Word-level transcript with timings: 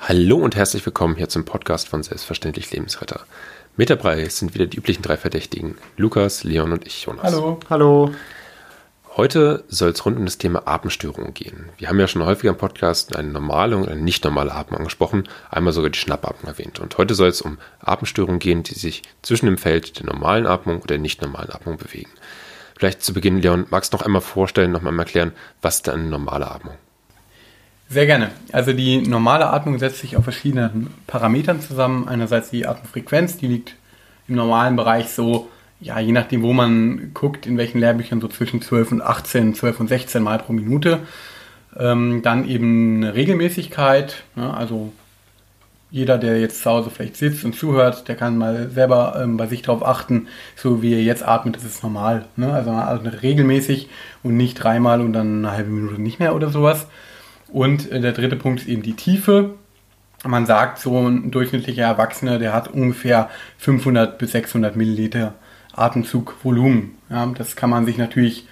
Hallo 0.00 0.36
und 0.36 0.54
herzlich 0.54 0.84
willkommen 0.84 1.16
hier 1.16 1.28
zum 1.28 1.44
Podcast 1.44 1.88
von 1.88 2.02
Selbstverständlich 2.02 2.70
Lebensretter. 2.70 3.20
Mit 3.76 3.90
dabei 3.90 4.28
sind 4.28 4.54
wieder 4.54 4.66
die 4.66 4.76
üblichen 4.76 5.02
drei 5.02 5.16
Verdächtigen: 5.16 5.76
Lukas, 5.96 6.44
Leon 6.44 6.72
und 6.72 6.86
ich, 6.86 7.02
Jonas. 7.02 7.24
Hallo. 7.24 7.58
Hallo. 7.70 8.12
Heute 9.16 9.64
soll 9.68 9.90
es 9.90 10.04
rund 10.04 10.18
um 10.18 10.26
das 10.26 10.36
Thema 10.36 10.68
Atemstörungen 10.68 11.32
gehen. 11.32 11.70
Wir 11.78 11.88
haben 11.88 11.98
ja 11.98 12.06
schon 12.06 12.24
häufiger 12.24 12.50
im 12.50 12.58
Podcast 12.58 13.16
eine 13.16 13.30
normale 13.30 13.76
und 13.76 13.88
eine 13.88 14.00
nicht 14.00 14.22
normale 14.22 14.52
Atmung 14.52 14.80
angesprochen, 14.80 15.26
einmal 15.50 15.72
sogar 15.72 15.90
die 15.90 15.98
Schnappatmung 15.98 16.52
erwähnt. 16.52 16.78
Und 16.78 16.98
heute 16.98 17.14
soll 17.14 17.28
es 17.28 17.40
um 17.40 17.58
Atemstörungen 17.80 18.38
gehen, 18.38 18.62
die 18.62 18.74
sich 18.74 19.02
zwischen 19.22 19.46
dem 19.46 19.58
Feld 19.58 19.98
der 19.98 20.06
normalen 20.06 20.46
Atmung 20.46 20.82
und 20.82 20.90
der 20.90 20.98
nicht 20.98 21.22
normalen 21.22 21.50
Atmung 21.50 21.78
bewegen. 21.78 22.10
Vielleicht 22.78 23.02
zu 23.02 23.14
Beginn, 23.14 23.40
Leon, 23.40 23.66
magst 23.70 23.92
du 23.92 23.96
noch 23.96 24.04
einmal 24.04 24.20
vorstellen, 24.20 24.72
noch 24.72 24.84
einmal 24.84 25.06
erklären, 25.06 25.32
was 25.62 25.76
ist 25.76 25.86
denn 25.86 25.94
eine 25.94 26.04
normale 26.10 26.50
Atmung? 26.50 26.74
Sehr 27.88 28.06
gerne. 28.06 28.30
Also 28.52 28.72
die 28.72 28.98
normale 28.98 29.48
Atmung 29.48 29.78
setzt 29.78 29.98
sich 29.98 30.16
auf 30.16 30.24
verschiedenen 30.24 30.92
Parametern 31.06 31.60
zusammen. 31.60 32.08
Einerseits 32.08 32.50
die 32.50 32.66
Atemfrequenz, 32.66 33.36
die 33.36 33.46
liegt 33.46 33.76
im 34.26 34.34
normalen 34.34 34.76
Bereich 34.76 35.10
so 35.10 35.48
ja, 35.80 35.98
je 35.98 36.12
nachdem, 36.12 36.42
wo 36.42 36.52
man 36.52 37.12
guckt, 37.12 37.46
in 37.46 37.58
welchen 37.58 37.80
Lehrbüchern 37.80 38.20
so 38.20 38.28
zwischen 38.28 38.62
12 38.62 38.92
und 38.92 39.02
18, 39.02 39.54
12 39.54 39.80
und 39.80 39.88
16 39.88 40.22
Mal 40.22 40.38
pro 40.38 40.52
Minute. 40.52 41.00
Ähm, 41.78 42.22
dann 42.22 42.48
eben 42.48 42.96
eine 42.96 43.14
Regelmäßigkeit, 43.14 44.24
ne? 44.34 44.54
also 44.54 44.92
jeder, 45.90 46.16
der 46.18 46.40
jetzt 46.40 46.62
zu 46.62 46.70
Hause 46.70 46.90
vielleicht 46.90 47.16
sitzt 47.16 47.44
und 47.44 47.54
zuhört, 47.54 48.08
der 48.08 48.16
kann 48.16 48.38
mal 48.38 48.70
selber 48.70 49.20
ähm, 49.22 49.36
bei 49.36 49.46
sich 49.46 49.62
darauf 49.62 49.86
achten, 49.86 50.28
so 50.56 50.82
wie 50.82 50.94
er 50.94 51.02
jetzt 51.02 51.26
atmet, 51.26 51.56
das 51.56 51.64
ist 51.64 51.82
normal. 51.82 52.24
Ne? 52.36 52.50
Also, 52.50 52.70
also 52.70 53.08
regelmäßig 53.08 53.88
und 54.22 54.36
nicht 54.36 54.54
dreimal 54.54 55.02
und 55.02 55.12
dann 55.12 55.44
eine 55.44 55.52
halbe 55.52 55.70
Minute 55.70 56.00
nicht 56.00 56.18
mehr 56.18 56.34
oder 56.34 56.48
sowas. 56.48 56.86
Und 57.48 57.90
äh, 57.90 58.00
der 58.00 58.12
dritte 58.12 58.36
Punkt 58.36 58.62
ist 58.62 58.68
eben 58.68 58.82
die 58.82 58.94
Tiefe. 58.94 59.54
Man 60.24 60.46
sagt, 60.46 60.78
so 60.78 61.06
ein 61.06 61.30
durchschnittlicher 61.30 61.84
Erwachsener, 61.84 62.38
der 62.38 62.52
hat 62.52 62.68
ungefähr 62.68 63.30
500 63.58 64.18
bis 64.18 64.32
600 64.32 64.74
Milliliter 64.76 65.34
Atemzugvolumen. 65.74 66.96
Ja, 67.10 67.26
das 67.26 67.54
kann 67.54 67.70
man 67.70 67.86
sich 67.86 67.98
natürlich 67.98 68.46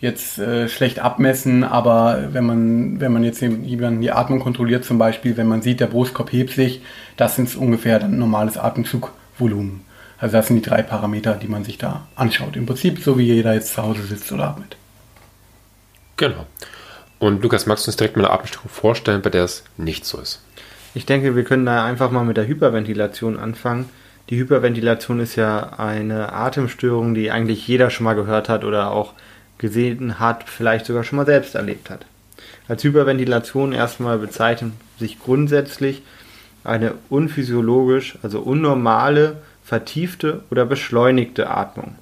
jetzt 0.00 0.38
äh, 0.38 0.68
schlecht 0.68 0.98
abmessen, 0.98 1.64
aber 1.64 2.28
wenn 2.32 2.44
man, 2.44 3.00
wenn 3.00 3.12
man 3.12 3.24
jetzt 3.24 3.40
jemanden 3.40 4.00
die 4.00 4.12
Atmung 4.12 4.40
kontrolliert, 4.40 4.84
zum 4.84 4.98
Beispiel, 4.98 5.36
wenn 5.36 5.46
man 5.46 5.62
sieht, 5.62 5.80
der 5.80 5.86
Brustkorb 5.86 6.32
hebt 6.32 6.50
sich, 6.50 6.82
das 7.16 7.36
sind 7.36 7.54
ungefähr 7.56 7.98
dann 7.98 8.18
normales 8.18 8.58
Atemzugvolumen. 8.58 9.82
Also 10.18 10.36
das 10.36 10.46
sind 10.46 10.56
die 10.56 10.68
drei 10.68 10.82
Parameter, 10.82 11.34
die 11.34 11.48
man 11.48 11.64
sich 11.64 11.78
da 11.78 12.06
anschaut. 12.16 12.56
Im 12.56 12.66
Prinzip 12.66 13.00
so 13.00 13.18
wie 13.18 13.24
jeder 13.24 13.54
jetzt 13.54 13.74
zu 13.74 13.82
Hause 13.82 14.02
sitzt 14.02 14.30
oder 14.32 14.48
atmet. 14.48 14.76
Genau. 16.16 16.46
Und 17.18 17.42
Lukas, 17.42 17.66
magst 17.66 17.86
du 17.86 17.90
uns 17.90 17.96
direkt 17.96 18.16
mal 18.16 18.24
eine 18.24 18.34
Atemstörung 18.34 18.70
vorstellen, 18.70 19.22
bei 19.22 19.30
der 19.30 19.44
es 19.44 19.64
nicht 19.76 20.04
so 20.04 20.20
ist? 20.20 20.40
Ich 20.94 21.06
denke, 21.06 21.34
wir 21.34 21.44
können 21.44 21.66
da 21.66 21.84
einfach 21.84 22.10
mal 22.10 22.24
mit 22.24 22.36
der 22.36 22.46
Hyperventilation 22.46 23.38
anfangen. 23.38 23.88
Die 24.30 24.38
Hyperventilation 24.38 25.20
ist 25.20 25.36
ja 25.36 25.74
eine 25.78 26.32
Atemstörung, 26.32 27.14
die 27.14 27.30
eigentlich 27.30 27.66
jeder 27.66 27.90
schon 27.90 28.04
mal 28.04 28.14
gehört 28.14 28.48
hat 28.48 28.64
oder 28.64 28.90
auch 28.90 29.12
gesehen 29.58 30.18
hat, 30.18 30.44
vielleicht 30.48 30.86
sogar 30.86 31.04
schon 31.04 31.16
mal 31.16 31.26
selbst 31.26 31.54
erlebt 31.54 31.90
hat. 31.90 32.06
Als 32.68 32.82
Hyperventilation 32.84 33.72
erstmal 33.72 34.18
bezeichnet 34.18 34.72
sich 34.98 35.18
grundsätzlich 35.18 36.02
eine 36.62 36.94
unphysiologisch, 37.10 38.18
also 38.22 38.40
unnormale, 38.40 39.36
vertiefte 39.64 40.42
oder 40.50 40.64
beschleunigte 40.64 41.50
Atmung. 41.50 41.94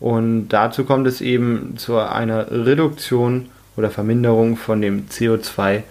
Und 0.00 0.48
dazu 0.48 0.84
kommt 0.84 1.06
es 1.06 1.20
eben 1.20 1.76
zu 1.76 1.96
einer 1.98 2.50
Reduktion 2.50 3.48
oder 3.76 3.90
Verminderung 3.90 4.56
von 4.56 4.80
dem 4.80 5.08
CO2 5.08 5.82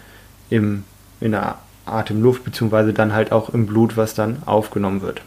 im, 0.49 0.83
in 1.19 1.31
der 1.31 1.59
Atemluft, 1.85 2.43
beziehungsweise 2.43 2.93
dann 2.93 3.13
halt 3.13 3.31
auch 3.31 3.49
im 3.49 3.65
Blut, 3.65 3.97
was 3.97 4.13
dann 4.13 4.43
aufgenommen 4.45 5.01
wird 5.01 5.21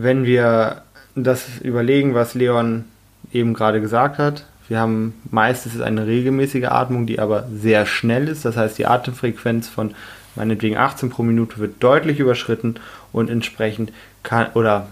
wenn 0.00 0.24
wir 0.24 0.82
das 1.16 1.58
überlegen, 1.60 2.14
was 2.14 2.34
Leon 2.34 2.84
eben 3.32 3.52
gerade 3.52 3.80
gesagt 3.80 4.18
hat, 4.18 4.44
wir 4.68 4.78
haben 4.78 5.14
meistens 5.30 5.80
eine 5.80 6.06
regelmäßige 6.06 6.66
Atmung, 6.66 7.06
die 7.06 7.18
aber 7.18 7.46
sehr 7.52 7.84
schnell 7.86 8.28
ist. 8.28 8.44
Das 8.44 8.56
heißt, 8.56 8.78
die 8.78 8.86
Atemfrequenz 8.86 9.66
von 9.66 9.94
meinetwegen 10.36 10.76
18 10.76 11.10
pro 11.10 11.22
Minute 11.22 11.58
wird 11.58 11.82
deutlich 11.82 12.20
überschritten 12.20 12.76
und 13.12 13.28
entsprechend 13.28 13.92
kann 14.22 14.48
oder, 14.54 14.86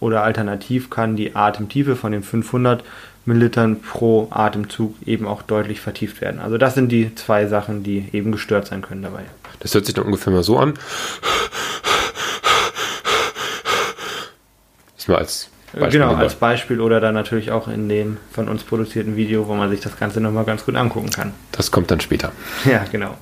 oder 0.00 0.22
alternativ 0.22 0.88
kann 0.88 1.16
die 1.16 1.36
Atemtiefe 1.36 1.94
von 1.96 2.12
den 2.12 2.22
500 2.22 2.84
Millilitern 3.28 3.80
pro 3.80 4.28
Atemzug 4.30 4.94
eben 5.06 5.26
auch 5.26 5.42
deutlich 5.42 5.80
vertieft 5.80 6.20
werden. 6.20 6.40
Also 6.40 6.58
das 6.58 6.74
sind 6.74 6.90
die 6.90 7.14
zwei 7.14 7.46
Sachen, 7.46 7.82
die 7.82 8.08
eben 8.12 8.32
gestört 8.32 8.66
sein 8.66 8.82
können 8.82 9.02
dabei. 9.02 9.22
Das 9.60 9.74
hört 9.74 9.86
sich 9.86 9.94
dann 9.94 10.04
ungefähr 10.04 10.32
mal 10.32 10.42
so 10.42 10.58
an. 10.58 10.74
nur 15.08 15.18
als 15.18 15.48
Beispiel. 15.72 16.00
Genau, 16.00 16.14
als 16.14 16.34
Beispiel 16.34 16.80
oder 16.80 17.00
dann 17.00 17.14
natürlich 17.14 17.50
auch 17.50 17.68
in 17.68 17.88
dem 17.88 18.16
von 18.30 18.48
uns 18.48 18.62
produzierten 18.62 19.16
Video, 19.16 19.48
wo 19.48 19.54
man 19.54 19.68
sich 19.70 19.80
das 19.80 19.98
Ganze 19.98 20.20
nochmal 20.20 20.44
ganz 20.44 20.64
gut 20.64 20.76
angucken 20.76 21.10
kann. 21.10 21.32
Das 21.52 21.70
kommt 21.70 21.90
dann 21.90 22.00
später. 22.00 22.32
Ja, 22.64 22.84
genau. 22.90 23.16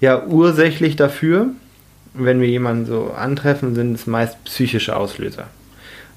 Ja, 0.00 0.24
ursächlich 0.24 0.96
dafür, 0.96 1.48
wenn 2.14 2.40
wir 2.40 2.48
jemanden 2.48 2.86
so 2.86 3.12
antreffen, 3.16 3.74
sind 3.74 3.94
es 3.94 4.06
meist 4.06 4.42
psychische 4.44 4.96
Auslöser. 4.96 5.44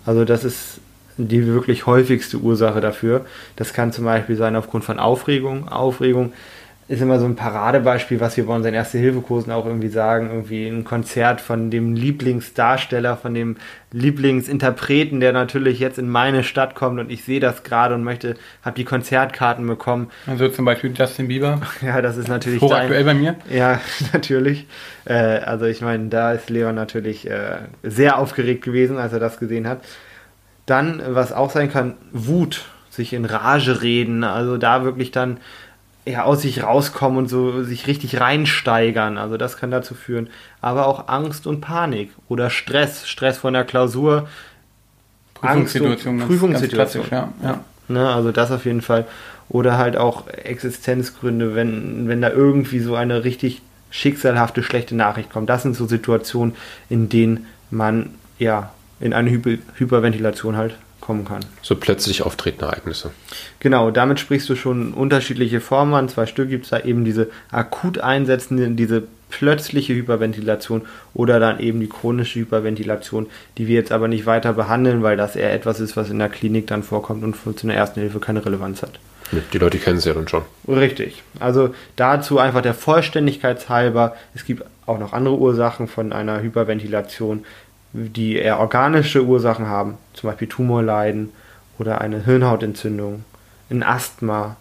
Also 0.06 0.26
das 0.26 0.44
ist 0.44 0.79
die 1.28 1.46
wirklich 1.46 1.86
häufigste 1.86 2.38
Ursache 2.38 2.82
dafür. 2.82 3.26
Das 3.56 3.74
kann 3.74 3.92
zum 3.92 4.06
Beispiel 4.06 4.36
sein 4.36 4.56
aufgrund 4.56 4.84
von 4.84 5.00
Aufregung. 5.00 5.68
Aufregung 5.68 6.34
ist 6.90 7.04
immer 7.04 7.20
so 7.20 7.26
ein 7.26 7.36
Paradebeispiel, 7.36 8.20
was 8.20 8.36
wir 8.36 8.48
bei 8.48 8.56
unseren 8.56 8.74
Erste-Hilfe-Kursen 8.74 9.52
auch 9.52 9.68
irgendwie 9.68 9.90
sagen. 9.90 10.32
Irgendwie 10.32 10.68
ein 10.68 10.84
Konzert 10.84 11.40
von 11.40 11.70
dem 11.70 11.94
Lieblingsdarsteller, 11.94 13.16
von 13.16 13.36
dem 13.36 13.58
Lieblingsinterpreten, 13.92 15.20
der 15.20 15.32
natürlich 15.32 15.78
jetzt 15.78 16.00
in 16.00 16.10
meine 16.10 16.44
Stadt 16.44 16.74
kommt 16.74 17.00
und 17.00 17.12
ich 17.12 17.24
sehe 17.24 17.40
das 17.40 17.64
gerade 17.64 17.94
und 17.94 18.04
möchte, 18.04 18.38
habe 18.64 18.76
die 18.76 18.86
Konzertkarten 18.86 19.68
bekommen. 19.68 20.10
Also 20.26 20.50
zum 20.50 20.66
Beispiel 20.66 20.92
Justin 20.96 21.28
Bieber. 21.28 21.62
Ja, 21.82 22.02
das 22.02 22.18
ist 22.18 22.28
natürlich. 22.28 22.62
Hochaktuell 22.62 23.04
bei 23.04 23.14
mir. 23.14 23.36
Ja, 23.50 23.80
natürlich. 24.14 24.66
Äh, 25.06 25.14
also 25.14 25.66
ich 25.66 25.82
meine, 25.82 26.08
da 26.08 26.34
ist 26.34 26.50
Leon 26.50 26.74
natürlich 26.74 27.30
äh, 27.30 27.58
sehr 27.84 28.18
aufgeregt 28.18 28.64
gewesen, 28.64 28.98
als 28.98 29.14
er 29.14 29.20
das 29.20 29.40
gesehen 29.40 29.68
hat. 29.68 29.82
Dann, 30.70 31.02
was 31.08 31.32
auch 31.32 31.52
sein 31.52 31.72
kann, 31.72 31.96
Wut, 32.12 32.66
sich 32.90 33.14
in 33.14 33.26
Rage 33.26 33.82
reden, 33.82 34.24
also 34.24 34.58
da 34.58 34.84
wirklich 34.84 35.12
dann 35.12 35.38
ja, 36.06 36.24
aus 36.24 36.42
sich 36.42 36.64
rauskommen 36.64 37.18
und 37.18 37.28
so 37.28 37.64
sich 37.64 37.88
richtig 37.88 38.20
reinsteigern. 38.20 39.18
Also 39.18 39.38
das 39.38 39.58
kann 39.58 39.70
dazu 39.72 39.94
führen. 39.94 40.30
Aber 40.62 40.88
auch 40.88 41.08
Angst 41.08 41.46
und 41.46 41.62
Panik 41.62 42.12
oder 42.28 42.50
Stress, 42.50 43.08
Stress 43.08 43.38
von 43.38 43.54
der 43.54 43.64
Klausur. 43.64 44.28
Prüfungssituation. 45.36 46.20
Prüfungssituation. 46.20 47.06
ja, 47.12 47.30
ja. 47.44 47.64
Ne, 47.88 48.08
also 48.10 48.32
das 48.32 48.52
auf 48.52 48.66
jeden 48.66 48.82
Fall. 48.82 49.06
Oder 49.50 49.78
halt 49.78 49.98
auch 49.98 50.28
Existenzgründe, 50.28 51.56
wenn, 51.56 52.08
wenn 52.08 52.22
da 52.22 52.30
irgendwie 52.30 52.80
so 52.80 52.96
eine 52.96 53.24
richtig 53.24 53.62
schicksalhafte, 53.90 54.62
schlechte 54.64 54.96
Nachricht 54.96 55.32
kommt. 55.32 55.50
Das 55.50 55.64
sind 55.64 55.76
so 55.76 55.88
Situationen, 55.88 56.56
in 56.90 57.10
denen 57.10 57.48
man 57.72 58.12
ja 58.38 58.72
in 59.00 59.14
eine 59.14 59.30
Hyper 59.30 59.58
Hyperventilation 59.76 60.58
halt 60.58 60.76
kommen 61.02 61.26
kann. 61.26 61.44
So 61.62 61.76
plötzlich 61.76 62.22
auftretende 62.22 62.66
Ereignisse. 62.66 63.12
Genau, 63.60 63.90
damit 63.90 64.20
sprichst 64.20 64.48
du 64.50 64.56
schon 64.56 64.94
unterschiedliche 64.94 65.60
Formen 65.60 65.94
an. 65.94 66.10
Zwei 66.10 66.26
Stück 66.26 66.50
gibt 66.50 66.66
es 66.66 66.70
da 66.70 66.80
eben 66.82 67.04
diese 67.04 67.30
akut 67.52 67.98
einsetzende, 67.98 68.70
diese 68.70 69.04
plötzliche 69.30 69.94
Hyperventilation 69.94 70.84
oder 71.14 71.40
dann 71.40 71.60
eben 71.60 71.80
die 71.80 71.90
chronische 71.90 72.40
Hyperventilation, 72.40 73.28
die 73.58 73.68
wir 73.68 73.76
jetzt 73.76 73.92
aber 73.92 74.08
nicht 74.08 74.26
weiter 74.26 74.54
behandeln, 74.54 75.02
weil 75.04 75.18
das 75.18 75.36
eher 75.36 75.54
etwas 75.54 75.80
ist, 75.80 75.98
was 75.98 76.10
in 76.10 76.20
der 76.20 76.30
Klinik 76.30 76.68
dann 76.68 76.84
vorkommt 76.84 77.24
und 77.24 77.36
zu 77.36 77.68
einer 77.68 77.76
ersten 77.76 78.02
Hilfe 78.02 78.20
keine 78.20 78.46
Relevanz 78.46 78.82
hat. 78.82 79.00
Die 79.54 79.60
Leute 79.60 79.78
kennen 79.78 79.98
es 79.98 80.06
ja 80.06 80.14
dann 80.14 80.28
schon. 80.28 80.44
Richtig. 80.68 81.22
Also 81.40 81.74
dazu 81.96 82.40
einfach 82.40 82.62
der 82.62 82.74
Vollständigkeit 82.74 83.70
halber, 83.70 84.16
es 84.34 84.44
gibt 84.44 84.64
auch 84.88 84.98
noch 84.98 85.14
andere 85.14 85.38
Ursachen 85.38 85.88
von 85.88 86.14
einer 86.14 86.42
Hyperventilation, 86.42 87.46
die 87.94 88.36
eher 88.36 88.60
organische 88.60 89.24
Ursachen 89.24 89.68
haben, 89.68 89.98
zum 90.14 90.30
Beispiel 90.30 90.48
Tumorleiden 90.48 91.32
oder 91.78 92.02
eine 92.02 92.24
Hirnhautentzündung, 92.24 93.24
ein 93.70 93.84
Asthma, 93.84 94.58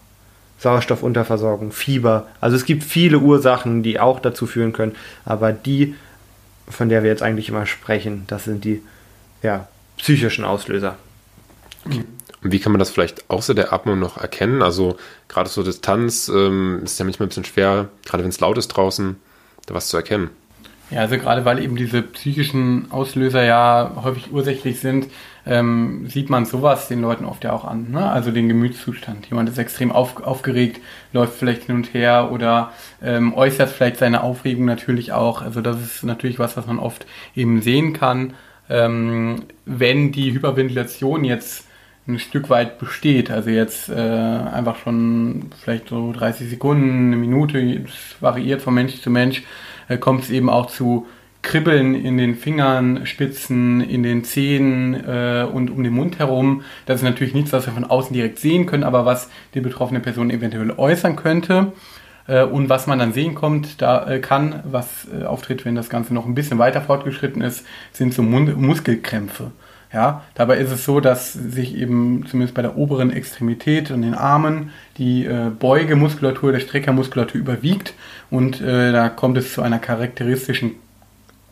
Sauerstoffunterversorgung, 0.59 1.71
Fieber. 1.71 2.27
Also 2.41 2.55
es 2.55 2.65
gibt 2.65 2.83
viele 2.83 3.19
Ursachen, 3.19 3.83
die 3.83 3.99
auch 3.99 4.19
dazu 4.19 4.45
führen 4.45 4.73
können, 4.73 4.95
aber 5.25 5.53
die, 5.53 5.95
von 6.67 6.89
der 6.89 7.03
wir 7.03 7.09
jetzt 7.09 7.23
eigentlich 7.23 7.49
immer 7.49 7.65
sprechen, 7.65 8.23
das 8.27 8.45
sind 8.45 8.65
die 8.65 8.81
ja, 9.41 9.67
psychischen 9.97 10.43
Auslöser. 10.43 10.97
Und 12.41 12.51
wie 12.51 12.59
kann 12.59 12.71
man 12.71 12.79
das 12.79 12.89
vielleicht 12.89 13.29
außer 13.29 13.53
der 13.53 13.73
Atmung 13.73 13.99
noch 13.99 14.17
erkennen? 14.17 14.61
Also 14.61 14.97
gerade 15.27 15.49
so 15.49 15.63
Distanz 15.63 16.29
ähm, 16.29 16.81
ist 16.83 16.99
ja 16.99 17.05
manchmal 17.05 17.27
ein 17.27 17.29
bisschen 17.29 17.45
schwer, 17.45 17.89
gerade 18.05 18.23
wenn 18.23 18.29
es 18.29 18.39
laut 18.39 18.57
ist 18.57 18.69
draußen, 18.69 19.17
da 19.65 19.73
was 19.73 19.87
zu 19.87 19.97
erkennen. 19.97 20.29
Ja, 20.91 21.01
also 21.01 21.17
gerade 21.17 21.45
weil 21.45 21.59
eben 21.59 21.75
diese 21.75 22.01
psychischen 22.01 22.91
Auslöser 22.91 23.43
ja 23.43 23.91
häufig 24.03 24.31
ursächlich 24.31 24.79
sind, 24.79 25.07
ähm, 25.45 26.07
sieht 26.07 26.29
man 26.29 26.45
sowas 26.45 26.87
den 26.87 27.01
Leuten 27.01 27.25
oft 27.25 27.43
ja 27.43 27.53
auch 27.53 27.63
an. 27.63 27.91
Ne? 27.91 28.09
Also 28.09 28.31
den 28.31 28.47
Gemütszustand. 28.47 29.27
Jemand 29.27 29.49
ist 29.49 29.57
extrem 29.57 29.91
auf, 29.91 30.21
aufgeregt, 30.23 30.81
läuft 31.13 31.33
vielleicht 31.33 31.63
hin 31.63 31.75
und 31.75 31.93
her 31.93 32.29
oder 32.31 32.71
ähm, 33.03 33.33
äußert 33.33 33.69
vielleicht 33.69 33.97
seine 33.97 34.23
Aufregung 34.23 34.65
natürlich 34.65 35.11
auch. 35.11 35.41
Also 35.41 35.61
das 35.61 35.79
ist 35.79 36.03
natürlich 36.03 36.39
was, 36.39 36.57
was 36.57 36.65
man 36.65 36.79
oft 36.79 37.05
eben 37.35 37.61
sehen 37.61 37.93
kann. 37.93 38.33
Ähm, 38.69 39.43
wenn 39.65 40.11
die 40.11 40.33
Hyperventilation 40.33 41.23
jetzt 41.23 41.65
ein 42.09 42.19
Stück 42.19 42.49
weit 42.49 42.79
besteht. 42.79 43.31
Also 43.31 43.49
jetzt 43.49 43.89
äh, 43.89 43.93
einfach 43.93 44.77
schon 44.77 45.51
vielleicht 45.61 45.89
so 45.89 46.11
30 46.11 46.49
Sekunden, 46.49 47.07
eine 47.07 47.15
Minute, 47.15 47.85
variiert 48.19 48.61
von 48.61 48.73
Mensch 48.73 49.01
zu 49.01 49.09
Mensch, 49.09 49.43
kommt 49.97 50.23
es 50.23 50.29
eben 50.29 50.49
auch 50.49 50.67
zu 50.67 51.07
Kribbeln 51.41 51.95
in 51.95 52.17
den 52.17 52.35
Fingern, 52.35 53.05
Spitzen, 53.05 53.81
in 53.81 54.03
den 54.03 54.23
Zähnen 54.23 54.93
äh, 54.93 55.47
und 55.51 55.69
um 55.69 55.83
den 55.83 55.93
Mund 55.93 56.19
herum. 56.19 56.63
Das 56.85 56.97
ist 56.97 57.03
natürlich 57.03 57.33
nichts, 57.33 57.53
was 57.53 57.65
wir 57.65 57.73
von 57.73 57.85
außen 57.85 58.13
direkt 58.13 58.39
sehen 58.39 58.65
können, 58.65 58.83
aber 58.83 59.05
was 59.05 59.29
die 59.53 59.61
betroffene 59.61 60.01
Person 60.01 60.31
eventuell 60.31 60.71
äußern 60.71 61.15
könnte. 61.15 61.71
Äh, 62.27 62.43
und 62.43 62.69
was 62.69 62.87
man 62.87 62.99
dann 62.99 63.13
sehen 63.13 63.35
kommt, 63.35 63.81
da 63.81 64.07
äh, 64.07 64.19
kann, 64.19 64.61
was 64.65 65.07
äh, 65.09 65.25
auftritt, 65.25 65.65
wenn 65.65 65.75
das 65.75 65.89
Ganze 65.89 66.13
noch 66.13 66.25
ein 66.25 66.35
bisschen 66.35 66.59
weiter 66.59 66.81
fortgeschritten 66.81 67.41
ist, 67.41 67.65
sind 67.93 68.13
so 68.13 68.21
Mund 68.21 68.55
Muskelkrämpfe. 68.57 69.51
Ja, 69.91 70.23
dabei 70.35 70.57
ist 70.57 70.71
es 70.71 70.85
so, 70.85 70.99
dass 70.99 71.33
sich 71.33 71.75
eben 71.75 72.25
zumindest 72.27 72.53
bei 72.53 72.61
der 72.61 72.77
oberen 72.77 73.11
Extremität 73.11 73.89
und 73.89 74.03
den 74.03 74.13
Armen 74.13 74.69
die 74.97 75.25
äh, 75.25 75.49
Beugemuskulatur 75.49 76.51
der 76.51 76.59
Streckermuskulatur 76.59 77.41
überwiegt 77.41 77.95
und 78.29 78.61
äh, 78.61 78.91
da 78.91 79.09
kommt 79.09 79.37
es 79.37 79.53
zu 79.53 79.63
einer 79.63 79.79
charakteristischen 79.79 80.73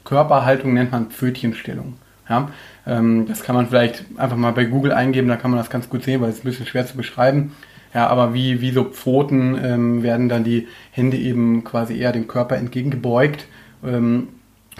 Körperhaltung, 0.03 0.73
nennt 0.75 0.91
man 0.91 1.07
Pfötchenstellung. 1.07 1.95
Ja, 2.29 2.51
ähm, 2.85 3.25
das 3.27 3.41
kann 3.41 3.55
man 3.55 3.67
vielleicht 3.67 4.05
einfach 4.17 4.37
mal 4.37 4.51
bei 4.51 4.65
Google 4.65 4.91
eingeben, 4.91 5.27
da 5.29 5.35
kann 5.35 5.49
man 5.49 5.59
das 5.59 5.71
ganz 5.71 5.89
gut 5.89 6.03
sehen, 6.03 6.21
weil 6.21 6.29
es 6.29 6.39
ein 6.39 6.43
bisschen 6.43 6.67
schwer 6.67 6.85
zu 6.85 6.95
beschreiben. 6.95 7.53
Ja, 7.93 8.07
aber 8.07 8.35
wie, 8.35 8.61
wie 8.61 8.71
so 8.71 8.83
Pfoten 8.83 9.57
ähm, 9.63 10.03
werden 10.03 10.29
dann 10.29 10.43
die 10.43 10.67
Hände 10.91 11.17
eben 11.17 11.63
quasi 11.63 11.97
eher 11.97 12.11
dem 12.11 12.27
Körper 12.27 12.57
entgegengebeugt. 12.57 13.47
Ähm, 13.83 14.27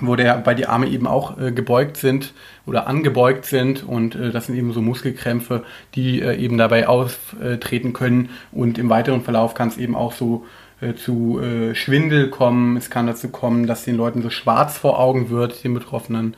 wo 0.01 0.15
der, 0.15 0.37
bei 0.37 0.53
die 0.53 0.67
Arme 0.67 0.87
eben 0.87 1.07
auch 1.07 1.39
äh, 1.39 1.51
gebeugt 1.51 1.97
sind 1.97 2.33
oder 2.65 2.87
angebeugt 2.87 3.45
sind 3.45 3.83
und 3.83 4.15
äh, 4.15 4.31
das 4.31 4.45
sind 4.47 4.55
eben 4.55 4.71
so 4.73 4.81
Muskelkrämpfe, 4.81 5.63
die 5.95 6.21
äh, 6.21 6.35
eben 6.35 6.57
dabei 6.57 6.87
auftreten 6.87 7.93
können. 7.93 8.29
Und 8.51 8.77
im 8.77 8.89
weiteren 8.89 9.21
Verlauf 9.21 9.53
kann 9.53 9.69
es 9.69 9.77
eben 9.77 9.95
auch 9.95 10.13
so 10.13 10.45
äh, 10.81 10.93
zu 10.93 11.39
äh, 11.39 11.73
Schwindel 11.73 12.29
kommen, 12.29 12.77
es 12.77 12.89
kann 12.89 13.07
dazu 13.07 13.29
kommen, 13.29 13.65
dass 13.65 13.83
den 13.83 13.95
Leuten 13.95 14.21
so 14.21 14.29
schwarz 14.29 14.77
vor 14.77 14.99
Augen 14.99 15.29
wird, 15.29 15.63
den 15.63 15.73
Betroffenen 15.73 16.35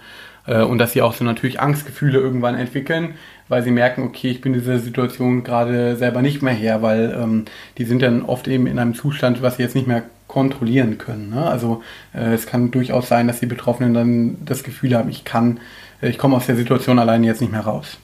äh, 0.47 0.61
und 0.61 0.77
dass 0.77 0.93
sie 0.93 1.01
auch 1.01 1.13
so 1.13 1.25
natürlich 1.25 1.59
Angstgefühle 1.59 2.19
irgendwann 2.19 2.55
entwickeln, 2.55 3.15
weil 3.49 3.63
sie 3.63 3.71
merken, 3.71 4.03
okay, 4.03 4.29
ich 4.29 4.39
bin 4.39 4.53
diese 4.53 4.79
Situation 4.79 5.43
gerade 5.43 5.97
selber 5.97 6.21
nicht 6.21 6.41
mehr 6.41 6.53
her, 6.53 6.81
weil 6.81 7.17
ähm, 7.21 7.45
die 7.77 7.83
sind 7.83 8.01
dann 8.01 8.23
oft 8.23 8.47
eben 8.47 8.67
in 8.67 8.79
einem 8.79 8.95
Zustand, 8.95 9.41
was 9.41 9.57
sie 9.57 9.63
jetzt 9.63 9.75
nicht 9.75 9.87
mehr 9.87 10.03
kontrollieren 10.29 10.97
können. 10.97 11.31
Ne? 11.31 11.45
Also 11.45 11.83
äh, 12.13 12.33
es 12.33 12.45
kann 12.45 12.71
durchaus 12.71 13.09
sein, 13.09 13.27
dass 13.27 13.41
die 13.41 13.47
Betroffenen 13.47 13.93
dann 13.93 14.37
das 14.45 14.63
Gefühl 14.63 14.95
haben, 14.95 15.09
ich 15.09 15.25
kann, 15.25 15.59
äh, 16.01 16.07
ich 16.07 16.17
komme 16.17 16.37
aus 16.37 16.45
der 16.45 16.55
Situation 16.55 16.99
alleine 16.99 17.27
jetzt 17.27 17.41
nicht 17.41 17.51
mehr 17.51 17.61
raus. 17.61 17.97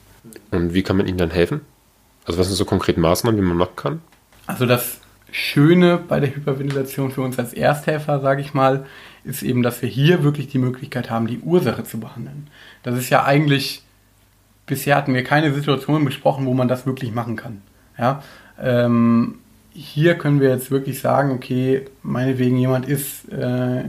Und 0.50 0.74
wie 0.74 0.82
kann 0.82 0.98
man 0.98 1.06
ihnen 1.06 1.18
dann 1.18 1.30
helfen? 1.30 1.62
Also 2.26 2.38
was 2.38 2.48
sind 2.48 2.56
so 2.56 2.64
konkrete 2.64 3.00
Maßnahmen, 3.00 3.40
die 3.40 3.46
man 3.46 3.56
machen 3.56 3.76
kann? 3.76 4.00
Also 4.46 4.66
das 4.66 5.00
Schöne 5.30 5.98
bei 5.98 6.18
der 6.18 6.34
Hyperventilation 6.34 7.12
für 7.12 7.22
uns 7.22 7.38
als 7.38 7.54
Ersthelfer, 7.54 8.20
sage 8.20 8.40
ich 8.40 8.54
mal, 8.54 8.86
ist 9.22 9.42
eben, 9.42 9.62
dass 9.62 9.80
wir 9.80 9.88
hier 9.88 10.24
wirklich 10.24 10.48
die 10.48 10.58
Möglichkeit 10.58 11.10
haben, 11.10 11.28
die 11.28 11.38
Ursache 11.38 11.84
zu 11.84 12.00
behandeln. 12.00 12.48
Das 12.82 12.98
ist 12.98 13.08
ja 13.08 13.24
eigentlich, 13.24 13.82
bisher 14.66 14.96
hatten 14.96 15.14
wir 15.14 15.22
keine 15.22 15.54
Situation 15.54 16.04
besprochen, 16.04 16.46
wo 16.46 16.54
man 16.54 16.66
das 16.66 16.86
wirklich 16.86 17.12
machen 17.12 17.36
kann. 17.36 17.62
Ja, 17.98 18.22
ähm, 18.60 19.36
hier 19.76 20.14
können 20.14 20.40
wir 20.40 20.48
jetzt 20.48 20.70
wirklich 20.70 21.00
sagen, 21.00 21.32
okay, 21.32 21.82
meinetwegen 22.02 22.56
jemand 22.56 22.88
ist 22.88 23.30
äh, 23.30 23.84